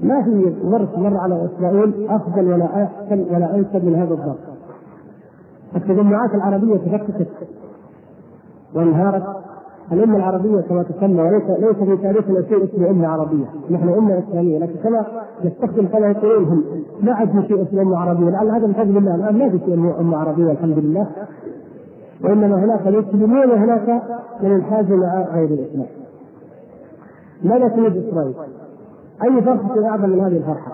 [0.00, 4.38] ما في ظرف مر على إسرائيل أفضل ولا أحسن ولا أنسب من هذا الظرف.
[5.76, 7.28] التجمعات العربية تفككت.
[8.74, 9.22] وانهارت
[9.92, 14.58] الأمة العربية كما تسمى وليس ليس في تاريخنا شيء اسمه أمة عربية، نحن أمة إسلامية،
[14.58, 15.06] لكن كما
[15.44, 16.64] يستخدم كما يقولون هم
[17.02, 19.58] ما عاد في شيء اسمه أمة عربية، لعل هذا من فضل الله الآن ما في
[19.58, 21.06] شيء أمة عربية الحمد لله،
[22.24, 24.02] وإنما هناك المسلمون وهناك
[24.42, 25.86] من الحاج مع غير الإسلام.
[27.44, 28.34] ماذا تريد إسرائيل؟
[29.24, 30.72] أي فرحة أعظم من هذه الفرحة؟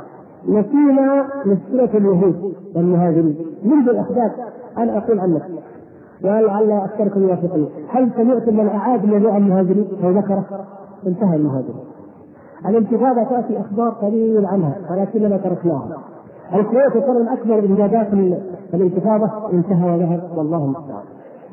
[0.48, 4.32] نسينا مشكلة اليهود والمهاجرين منذ الأحداث
[4.78, 5.60] أنا أقول عن نفسي
[6.24, 10.44] ولعل أكثركم يوافقني هل سمعتم من أعاد موضوع المهاجرين أو ذكره؟
[11.06, 11.84] انتهى المهاجرين.
[12.66, 15.98] الانتفاضه تأتي أخبار قليل عنها ولكننا تركناها.
[16.54, 18.08] الكويت يعتبر من اكبر انجازات
[18.74, 21.04] الانتفاضه انتهى وذهب والله المستعان.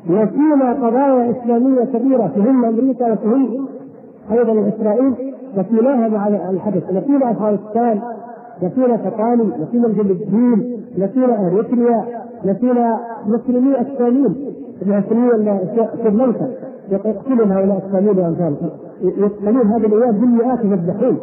[0.08, 3.66] نسينا قضايا إسلامية كبيرة تهم أمريكا وتهم
[4.32, 5.14] أيضا إسرائيل
[5.56, 8.00] نسيناها مع الحدث، نسينا أفغانستان
[8.62, 14.34] نسينا تقالي نسينا الفلبين نسينا أريتريا نسينا مسلمي الثانيين
[14.82, 15.02] المسلمين
[16.04, 16.48] سريلانكا
[16.90, 18.70] يقتلون هؤلاء الثانيين وامثالهم
[19.02, 21.18] يقتلون هذه الأيام بالمئات يذبحون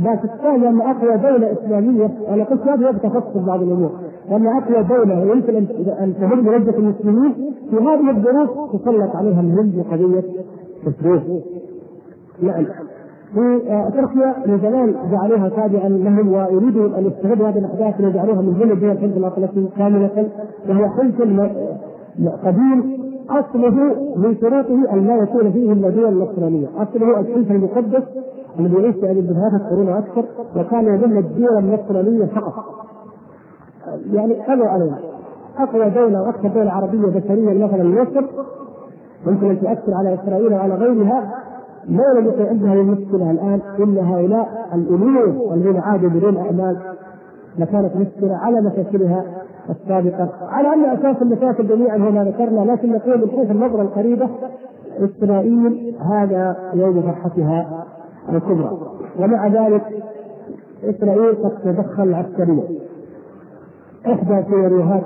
[0.00, 3.90] باكستان لأن أقوى دولة إسلامية أنا قلت هذا تفصل بعض الأمور.
[4.30, 5.56] لأن أقوى دولة يمكن
[6.00, 7.32] أن تهم رده المسلمين
[7.70, 10.22] في هذه الظروف تسلط عليها الهند بقضيه
[10.86, 11.22] تسريح
[12.42, 12.66] نعم
[13.34, 13.60] في
[13.94, 18.90] تركيا من زمان جعلوها تابعا لهم ويريدوا أن يستغلوا هذه الأحداث ليجعلوها من ضمن دول
[18.90, 20.28] الحلف الاطلسي كاملة
[20.68, 21.20] وهو حلف
[22.44, 23.02] قديم.
[23.30, 23.70] أصله
[24.16, 28.02] من شروطه أن لا يكون فيه الا دول نصرانيه، أصله الحلف المقدس
[28.58, 30.24] الذي يعيش يعني بثلاثه قرون وأكثر
[30.56, 32.64] وكان يظل الدول النصرانية فقط.
[34.12, 34.98] يعني قالوا علينا
[35.58, 38.24] أقوى دولة وأكثر دولة عربية بشرية مثلا مصر.
[39.26, 41.30] ممكن أن تؤثر على إسرائيل وعلى غيرها.
[41.88, 46.76] ما لم يكن عندها المشكلة الآن إلا هؤلاء الالوف الذين عادوا بدون أعمال
[47.58, 49.24] لكانت مشكلة على مشاكلها
[49.70, 50.28] السابقة.
[50.48, 54.28] على أن أساس المشاكل جميعا هو ما ذكرنا لكن نقول حيث النظرة القريبة
[54.98, 57.86] إسرائيل هذا يوم فرحتها
[58.28, 58.78] الكبرى.
[59.18, 59.82] ومع ذلك
[60.84, 62.64] إسرائيل قد تدخل عسكريا
[64.06, 65.02] إحدى سيناريوهات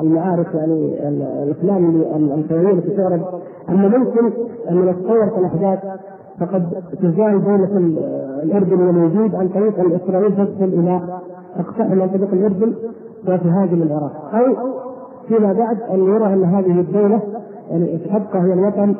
[0.00, 1.08] المعارك يعني
[1.42, 2.02] الافلام
[2.34, 4.32] الكونيه التي تعرض أن ممكن
[4.70, 5.78] أن نتصور الأحداث
[6.40, 7.76] فقد تزال دولة
[8.42, 11.00] الأردن والوجود عن طريق أن إسرائيل تدخل إلى
[11.58, 12.74] تقتحم منطقة الأردن
[13.28, 14.54] وتهاجم العراق أو
[15.28, 17.20] فيما بعد أن يرى أن هذه الدولة
[17.70, 18.94] يعني تبقى هي الوطن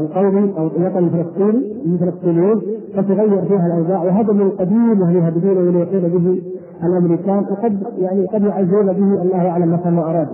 [0.00, 2.60] القومي أو الوطن الفلسطيني الفلسطينيين
[2.96, 6.42] فتغير فيها الأوضاع وهذا من القديم وهم يهددون ويليقون به
[6.86, 10.28] الأمريكان وقد يعني قد يعزون به الله اعلم متى ما اراد.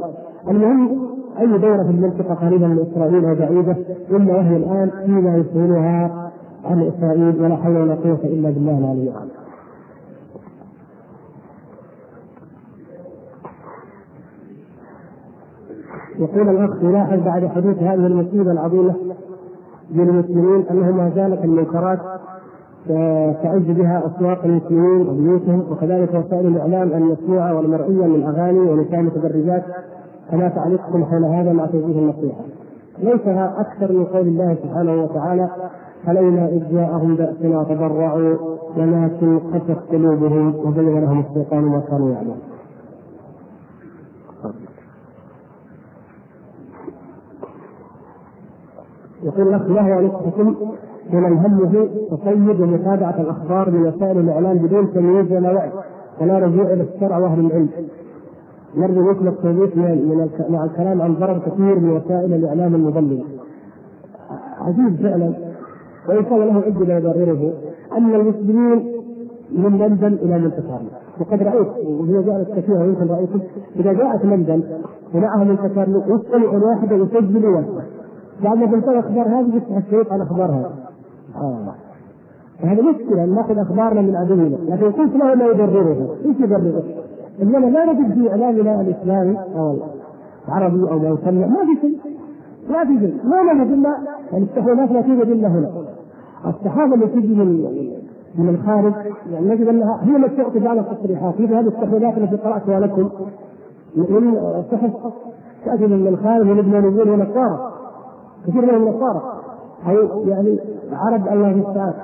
[0.48, 1.07] المهم
[1.41, 3.76] أي دوله في المنطقة قريبه من إسرائيل وبعيده
[4.11, 6.30] إلا وهي الآن فيما يسهلها
[6.64, 9.31] عن إسرائيل ولا حول ولا قوة إلا بالله العلي العظيم.
[16.19, 18.94] يقول الأخ يلاحظ بعد حدوث هذه المصيبة العظيمة
[19.90, 21.98] للمسلمين أنه ما زالت المنكرات
[23.43, 29.65] تعز بها أسواق المسلمين وبيوتهم وكذلك وسائل الإعلام المسموعه والمرئية من أغاني ونساء متبرجات
[30.30, 32.40] فما تعليقكم حول هذا مع توجيه النصيحة؟
[32.98, 35.48] ليس أكثر من قول الله سبحانه وتعالى
[36.06, 38.36] علينا إذ جاءهم بأسنا تضرعوا
[38.76, 42.38] ولكن قست قلوبهم وبين لهم الشيطان ما كانوا يعملون.
[49.22, 50.55] يقول لك ما هو نصحكم
[51.12, 55.70] لمن همه تصيد ومتابعه الأخبار من وسائل الإعلام بدون تمييز ولا وعي
[56.20, 57.68] ولا رجوع إلى الشرع وأهل العلم.
[58.77, 63.24] نرجو منكم التوضيح من مع الكلام عن ضرر كثير من وسائل الإعلام المضلله.
[64.61, 65.32] عجيب فعلا.
[66.09, 67.53] وان كان له عده يبرره
[67.97, 68.99] أن المسلمين
[69.53, 73.40] من لندن إلى مونte وقد رايت وهي جاءت كثيرا ويمكن رايتم
[73.77, 74.62] إذا جاءت لندن
[75.15, 77.82] ومعها كارلو يستمع الواحد ويسجل ويسمع
[78.43, 80.70] بعد ما تنتهي الاخبار هذه يفتح الشريط على الاخبار هذه
[81.36, 81.74] آه.
[82.62, 84.57] فهذه مشكلة نأخذ أخبارنا من عدونا.
[84.69, 86.82] لكن قلت له ما يبرره إيش يبرره؟
[87.43, 89.86] إنما لا نجد في اعلامنا الاسلامي آه والله
[90.48, 91.47] عربي أو ما يسمى.
[91.47, 91.98] ما في شيء.
[92.70, 93.15] ما في شيء.
[93.24, 93.98] ما نجد إلا
[94.32, 95.70] يعني التحويلات لا توجد إلا هنا.
[96.47, 97.65] الصحافه اللي تجي من
[98.39, 98.93] من الخارج
[99.32, 101.40] يعني نجد أنها هي التي تعطي بعض التصريحات.
[101.40, 103.10] مثل هذه التحويلات التي قرأتها لكم.
[103.97, 104.35] من
[104.70, 104.90] صحف
[105.65, 107.73] تأتي من الخارج واللبنانيين ونصارى
[108.47, 109.23] كثير من النصارى.
[109.86, 110.59] أو يعني
[110.93, 111.94] عرب الله المستعان.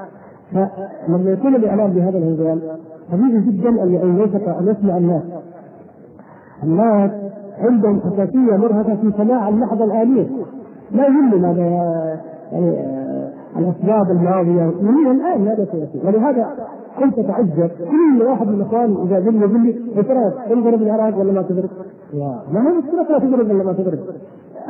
[0.53, 2.61] فلما يكون الإعلام بهذا الهذيان
[3.13, 3.95] طبيعي جدا أن
[4.61, 5.23] أن يسمع الناس.
[6.63, 7.11] الناس
[7.59, 10.27] عندهم حساسيه مرهفه في سماع اللحظة الآلية.
[10.93, 14.63] لا يهم ماذا يعني آه، الأسباب الماضية.
[14.63, 16.47] يهمني الآن ماذا سياتي ولهذا
[16.99, 17.71] كنت أتعجب.
[17.91, 21.71] كل واحد من الاخوان إذا لي يقول لي إيش رايك تضرب العراق ولا ما تضرب؟
[22.53, 23.99] ما هو مشكله لا تضرب ولا ما تضرب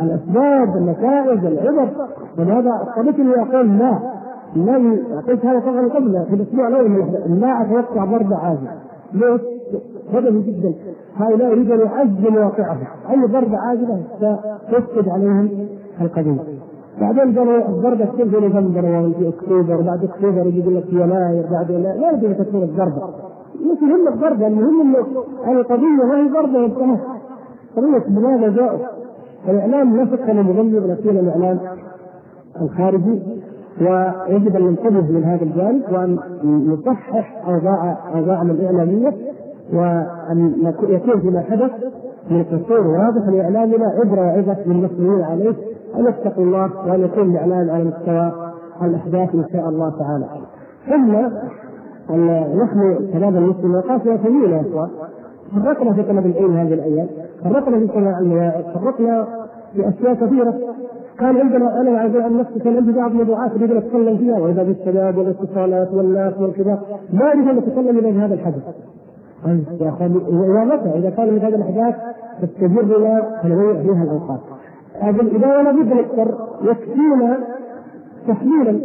[0.02, 1.88] الأسباب النتائج العبر.
[2.38, 4.13] ولهذا اضطريت أقول لا
[4.56, 4.98] لن
[5.28, 7.06] قلت هذا طبعا قبل في الأسبوع الأول
[7.40, 8.68] لا أتوقع ضرب عاجل
[9.12, 9.40] ليش؟
[10.14, 10.74] بدني جدا.
[11.16, 12.86] هؤلاء يريدون يعزموا واقعهم.
[13.10, 15.68] أي ضربه عاجله ستفقد عليهم
[16.00, 16.40] القضية
[17.00, 21.96] بعدين قالوا الضربه تصير في نوفمبر في أكتوبر بعد أكتوبر يقول لك يناير بعد لا
[21.96, 23.02] لا أن تكون الضربه
[23.60, 24.96] مش مهم الضربه المهم
[25.46, 26.64] إنه القضية ما هي ضربة.
[26.64, 27.00] انتهت
[27.76, 28.78] قضيه لماذا جاءوا؟
[29.48, 30.42] الإعلام لا شك انه
[30.86, 31.58] نفسيا الإعلام
[32.60, 33.22] الخارجي.
[33.80, 39.12] ويجب أن ننتبه من هذا الجانب وأن نصحح اوضاع اوضاعنا الاعلاميه
[39.72, 40.52] وأن
[40.88, 41.70] يكون فيما حدث
[42.30, 45.54] من قصور واضح لاعلامنا عبرة وعظه للمسلمين عليه
[45.96, 48.32] أن يتقوا الله وأن يكون الإعلام على مستوى
[48.82, 50.26] الأحداث إن شاء الله تعالى.
[50.88, 51.12] ثم
[52.62, 54.88] نحن شباب المسلمين قافله ثمينه يا اخوان
[55.64, 57.06] فرقنا في طلب العلم هذه الأيام،
[57.44, 59.26] فرقنا في سماع المواعظ، فرقنا
[59.74, 60.54] في أشياء كثيرة
[61.18, 65.18] كان عندنا أنا عن نفسي كان عندي بعض الموضوعات اريد ان اتكلم فيها وإذا بالشباب
[65.18, 66.82] والاتصالات والناس والكذا
[67.12, 68.62] ما اريد أن اتكلم إلى هذا الحدث.
[69.80, 71.94] يا اخوان ومتى إذا كان من هذه الأحداث
[72.42, 74.40] تستجرنا فنضيع فيها الأوقات.
[75.02, 77.38] لكن إذا أنا بد نكثر يكفينا
[78.28, 78.80] تحليلا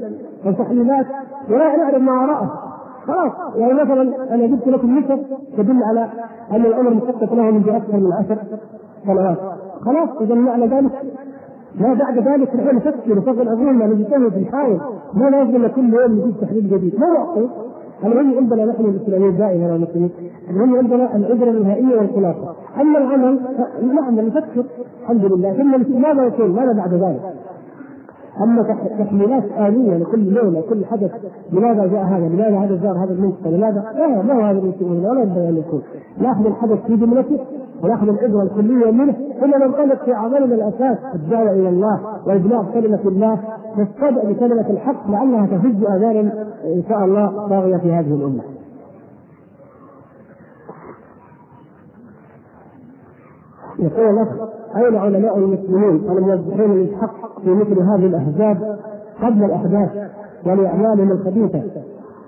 [0.46, 1.06] وتحليلات
[1.50, 2.70] ولا نعرف ما وراءه
[3.08, 5.20] خلاص يعني مثلا أنا جبت لكم نسب
[5.58, 6.10] تدل على
[6.52, 8.38] أن الأمر مخطط له منذ أكثر من عشر
[9.06, 9.38] سنوات
[9.86, 10.92] خلاص اذا معنى ذلك
[11.76, 14.80] ما بعد ذلك نحن نفكر نفضل عقولنا نجتهد نحاول
[15.14, 17.00] ما لازم كل يوم نجيب تحليل جديد.
[17.00, 17.50] ما يعطي
[18.04, 20.12] المهم عندنا نحن الإسلاميين دائما المسلمين.
[20.50, 22.56] المهم عندنا العبرة النهائية والخلاصة.
[22.82, 23.40] أما العمل
[23.94, 24.64] نعم نفكر
[25.02, 25.54] الحمد لله.
[25.54, 27.22] ثم ماذا يكون ماذا بعد ذلك؟
[28.44, 28.64] أما
[29.00, 31.12] تحليلات آلية لكل ليلة كل حدث
[31.52, 35.22] لماذا جاء هذا؟ لماذا هذا زار هذا المنطقة؟ لماذا؟ لا ما هو هذا اللي ولا
[35.22, 35.82] ينبغي أن يكون.
[36.22, 37.40] ناخذ الحدث في جملته.
[37.84, 43.40] وناخذ العبره الكلية منه ثم ننطلق في عملنا الأساس الدعوه إلى الله وابلاغ كلمة الله
[43.78, 46.34] والصدع بكلمة الحق لعلها تفج آذانا
[46.66, 48.42] إن شاء الله طاغيه في هذه الأمة.
[53.80, 54.28] يقول الاخ
[54.76, 58.80] أين علماء المسلمين الموظفين للحق في مثل هذه الأحزاب
[59.22, 59.90] قبل الأحداث
[60.46, 61.62] ولأعمالهم الخبيثة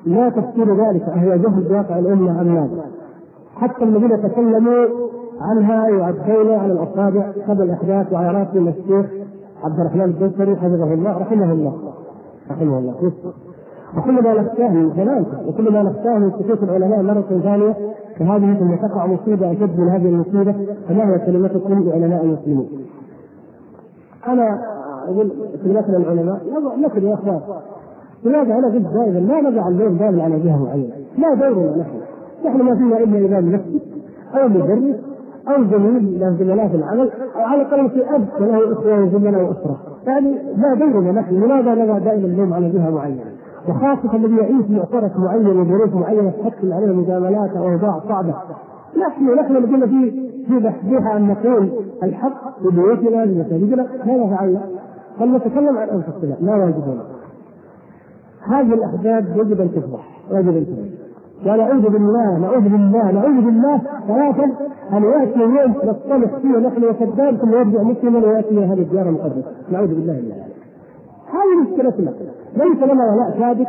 [0.05, 2.67] لا تفسير ذلك اهو جهل بواقع الأمة أم لا؟
[3.55, 4.85] حتى الذين تكلموا
[5.41, 9.05] عنها يعدون على الأصابع قبل الاحداث وعلى راسهم الشيخ
[9.63, 11.73] عبد الرحمن الدوسري حفظه الله رحمه الله
[12.51, 12.95] رحمه الله.
[13.97, 17.75] وكل ما نخشاه من كلامك وكل ما نخشاه من سكوت العلماء مرة ثانية
[18.19, 20.55] فهذه ثم تقع مصيبة أشد من هذه المصيبة
[20.89, 22.69] فما هي كلمتكم لعلماء المسلمين؟
[24.27, 24.59] أنا
[25.07, 25.31] أقول
[25.63, 26.41] كلمتنا العلماء
[26.79, 27.41] نكد يا أخوان.
[28.23, 31.97] لماذا أنا قلت دائما ما نضع اللوم دائما على جهة معينة؟ لا دورنا نحن.
[32.45, 33.81] نحن ما فينا إلا إمام مسجد
[34.35, 34.95] أو مدرس
[35.47, 39.77] أو زميل زملاء في العمل أو على الاقل في أب له إخوة وزملاء واسره
[40.07, 43.21] يعني لا دورنا نحن لماذا نضع دائما اللوم على جهة معينة.
[43.69, 48.35] وخاصة الذي يعيش معترك معين وظروف معينة تحكم عليه مجاملات أو أوضاع صعبة.
[49.07, 50.11] نحن نحن قلنا في
[50.47, 51.69] في بحثها أن نقول
[52.03, 54.61] الحق لبيوتنا لمساجدنا ماذا فعلنا؟
[55.19, 56.35] فلنتكلم عن أنفسنا.
[56.41, 57.03] ما واجبنا
[58.47, 60.21] هذه الأحداث يجب أن تفضح.
[60.31, 61.01] يجب أن تفضح.
[61.45, 64.51] ونعوذ بالله نعوذ بالله نعوذ بالله ثلاثا
[64.93, 69.51] ان ياتي يوم نصطلح فيه نحن وصدام ثم يرجع مسلما وياتي هذه الديار المقدسة.
[69.71, 70.55] نعوذ بالله من ذلك.
[71.31, 72.11] هذه مشكلتنا
[72.55, 73.67] ليس لنا ولاء ثابت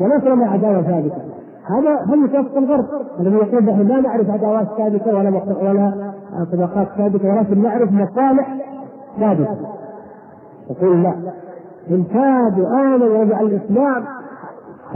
[0.00, 1.16] وليس لنا عداوة ثابتة.
[1.64, 2.86] هذا هم يتوسط الغرب
[3.20, 6.12] الذي يقول نحن لا نعرف عداوات ثابتة ولا ولا
[6.52, 8.56] طبقات ثابتة ولكن نعرف مصالح
[9.20, 9.56] ثابتة.
[10.70, 11.14] يقول لا.
[11.90, 14.04] إن كادوا آمنوا وجعل الإسلام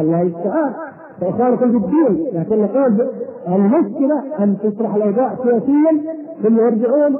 [0.00, 0.72] الله يستعان
[1.20, 3.08] فإخوانكم في الدين لكن نقول
[3.48, 7.16] المشكلة أن تصلح الأوضاع سياسيا ثم يرجعون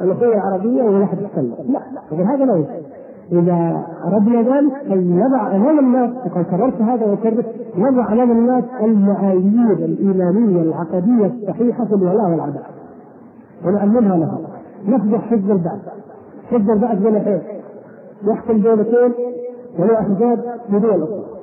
[0.00, 1.54] الأخوة العربية ولا أحد يتكلم.
[1.68, 1.80] لا
[2.12, 2.80] لا هذا لا يمكن
[3.32, 7.46] إذا أردنا ذلك أن نضع أمام الناس وقد كررت هذا وكررت
[7.76, 12.70] نضع أمام الناس المعايير الإيمانية العقدية الصحيحة في الولاء والعداء
[13.64, 14.44] ونعلمها لهم
[14.88, 15.80] نفضح حزب البعث.
[16.50, 17.40] حزب البعث جناحين
[18.24, 19.12] يحكم دولتين
[19.78, 21.39] وله أحزاب بدول أخرى.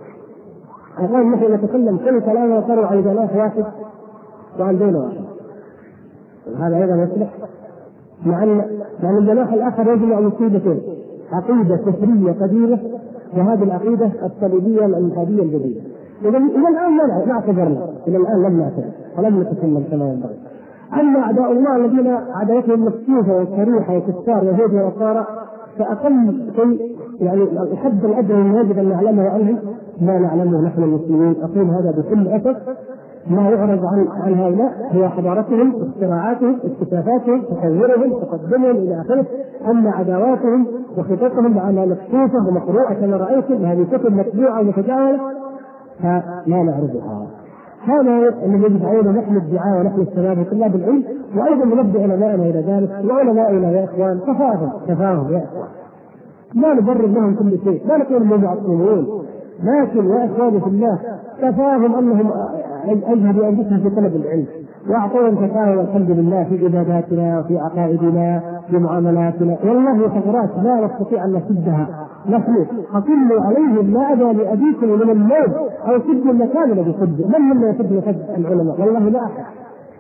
[1.00, 3.66] الآن نحن نتكلم كل كلام يقر عن جناح واحد
[4.60, 5.22] وعن دولة واحدة
[6.60, 7.30] هذا أيضا يصلح.
[8.26, 8.58] مع ان
[9.04, 10.82] مع أن الجناح الآخر يجمع مصيبتين.
[11.32, 12.80] عقيدة كفرية قديمة
[13.38, 15.82] وهذه العقيدة الصليبية الانتاجيه الجديدة.
[16.22, 16.98] اذا إلى الآن
[17.28, 17.90] ما اعتذرنا.
[18.08, 18.92] إلى الآن لم نعتذر.
[19.18, 20.36] ولم نتكلم كما ينبغي.
[20.94, 22.08] أما أعداء الله الذين
[22.42, 25.26] عداوتهم مفتوحه وصريحه وكفار يهود ونصارى
[25.80, 29.60] فأقل شيء يعني الحد الادنى من يجب أن نعلمه عنهم
[30.02, 31.36] ما نعلمه نحن المسلمين.
[31.42, 32.58] أقول هذا بكل أسف.
[33.30, 39.26] ما يعرض عن عن هؤلاء هي حضارتهم اختراعاتهم اكتشافاتهم تطورهم تقدمهم إلى آخره.
[39.72, 40.68] أما عداواتهم
[40.98, 45.20] وخططهم لانها مكشوفة ومقروءة كما رأيتم هذه كتب مطبوعه ومتداوله
[46.04, 47.28] فلا نعرضها.
[47.88, 51.04] هذا الذي يجب علينا نحن الدعاء ونحن الشباب وطلاب العلم
[51.38, 55.68] وأيضا ننبه علمائنا إلى ذلك وعلمائنا يا إخوان تفاهم تفاهم يا إخوان.
[56.56, 59.08] ما نبرر لهم كل شيء لا نقول انهم معصومون
[59.64, 61.00] لكن يا اخواني في الله
[61.42, 62.32] كفاهم أنهم
[62.86, 64.46] أجهدوا أنفسهم في طلب العلم
[64.90, 69.58] وأعطوهم كفايه والحمد لله في عباداتنا وفي عقائدنا في معاملاتنا.
[69.64, 76.00] والله ثغرات لا نستطيع أن نسدها نحن اطلوا عليهم ما ابى لأبيكم من الموت أو
[76.00, 77.38] سدوا المكان الذي سد.
[77.38, 79.44] من منا يسد مسد العلماء؟ والله لا أحد.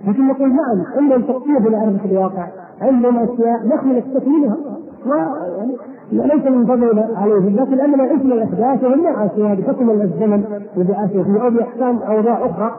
[0.07, 2.47] لكن نقول نعم عندهم تقطيع لمعرفه الواقع
[2.81, 4.57] عندهم أشياء نحن نستفيد منها
[5.05, 5.75] ويعني
[6.11, 10.43] ليس من فضل عليهم لكن لاننا عشنا الأحداث وهم عاشوها بحكم الزمن
[10.75, 12.71] فيه أو باحكام أوضاع أخرى.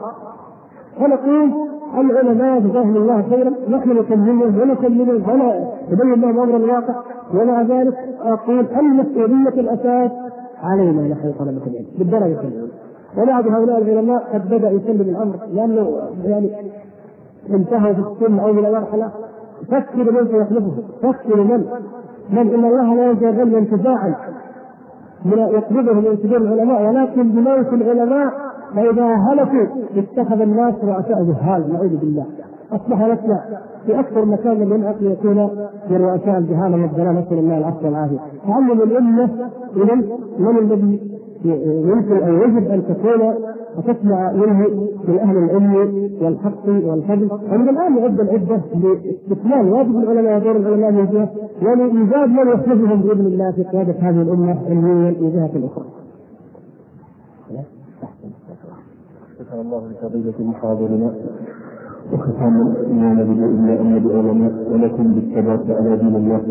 [1.00, 1.52] فنقول
[1.98, 6.94] العلماء جزاهم الله خيرا نحن نكلمهم ونكلمهم ولا نبين لهم أمر الواقع
[7.34, 7.94] ومع ذلك.
[8.22, 10.10] أقول المسؤولية الأساس
[10.62, 12.72] علينا نحن طلبة العلم بالدرجة الأولى.
[13.18, 16.50] وبعض هؤلاء العلماء قد بدأ يسلم الأمر لأنه يعني
[17.50, 19.10] انتهوا في السن أو من المرحله
[19.70, 20.72] فكر من سيخلفه
[21.02, 21.64] فكر من؟
[22.30, 24.14] من إن الله لا يجعل انتفاعا
[25.26, 28.32] يقبضه من سجون العلماء ولكن بموت العلماء
[28.74, 29.66] فإذا هلكوا
[29.96, 32.26] اتخذ الناس رؤساء جهال نعوذ بالله.
[32.72, 33.40] أصبح نسمع
[33.86, 35.50] في أكثر مكان من ينعق يكون
[35.90, 38.18] من رؤساء الجهاله والضلال نسأل الله العفو والعافية.
[38.46, 39.30] تعلم الأمة
[39.76, 39.94] اذا
[40.38, 41.00] من الذي
[41.44, 43.34] يمكن أن يجب أن تكون
[43.76, 44.68] وتسمع منه
[45.08, 45.74] من أهل العلم
[46.22, 47.28] والحق والفضل.
[47.50, 51.28] عند الآن يعد العدة لاستكمال واجب العلماء ودور العلماء من جهة
[51.62, 55.84] ولايجاد من يخلفهم بإذن الله في قيادة هذه الأمة علميا من جهة أخرى.
[59.48, 61.10] شكر الله لفضيلة المحاضرين
[62.12, 66.42] وختام الإيمان بالله أن بعلماء ولكم بالثبات على دين الله.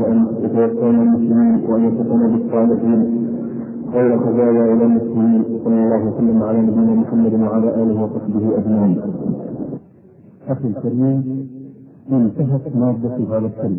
[0.00, 3.00] وأن يتوفانا المسلمين وأن يتقنا بالصالحين.
[3.92, 5.42] خير خزايا إلى المسلمين.
[5.64, 9.00] صلى الله وسلم على نبينا محمد وعلى آله وصحبه أجمعين.
[10.48, 11.48] أخي الكريم
[12.12, 13.78] انتهت مادة هذا الكلام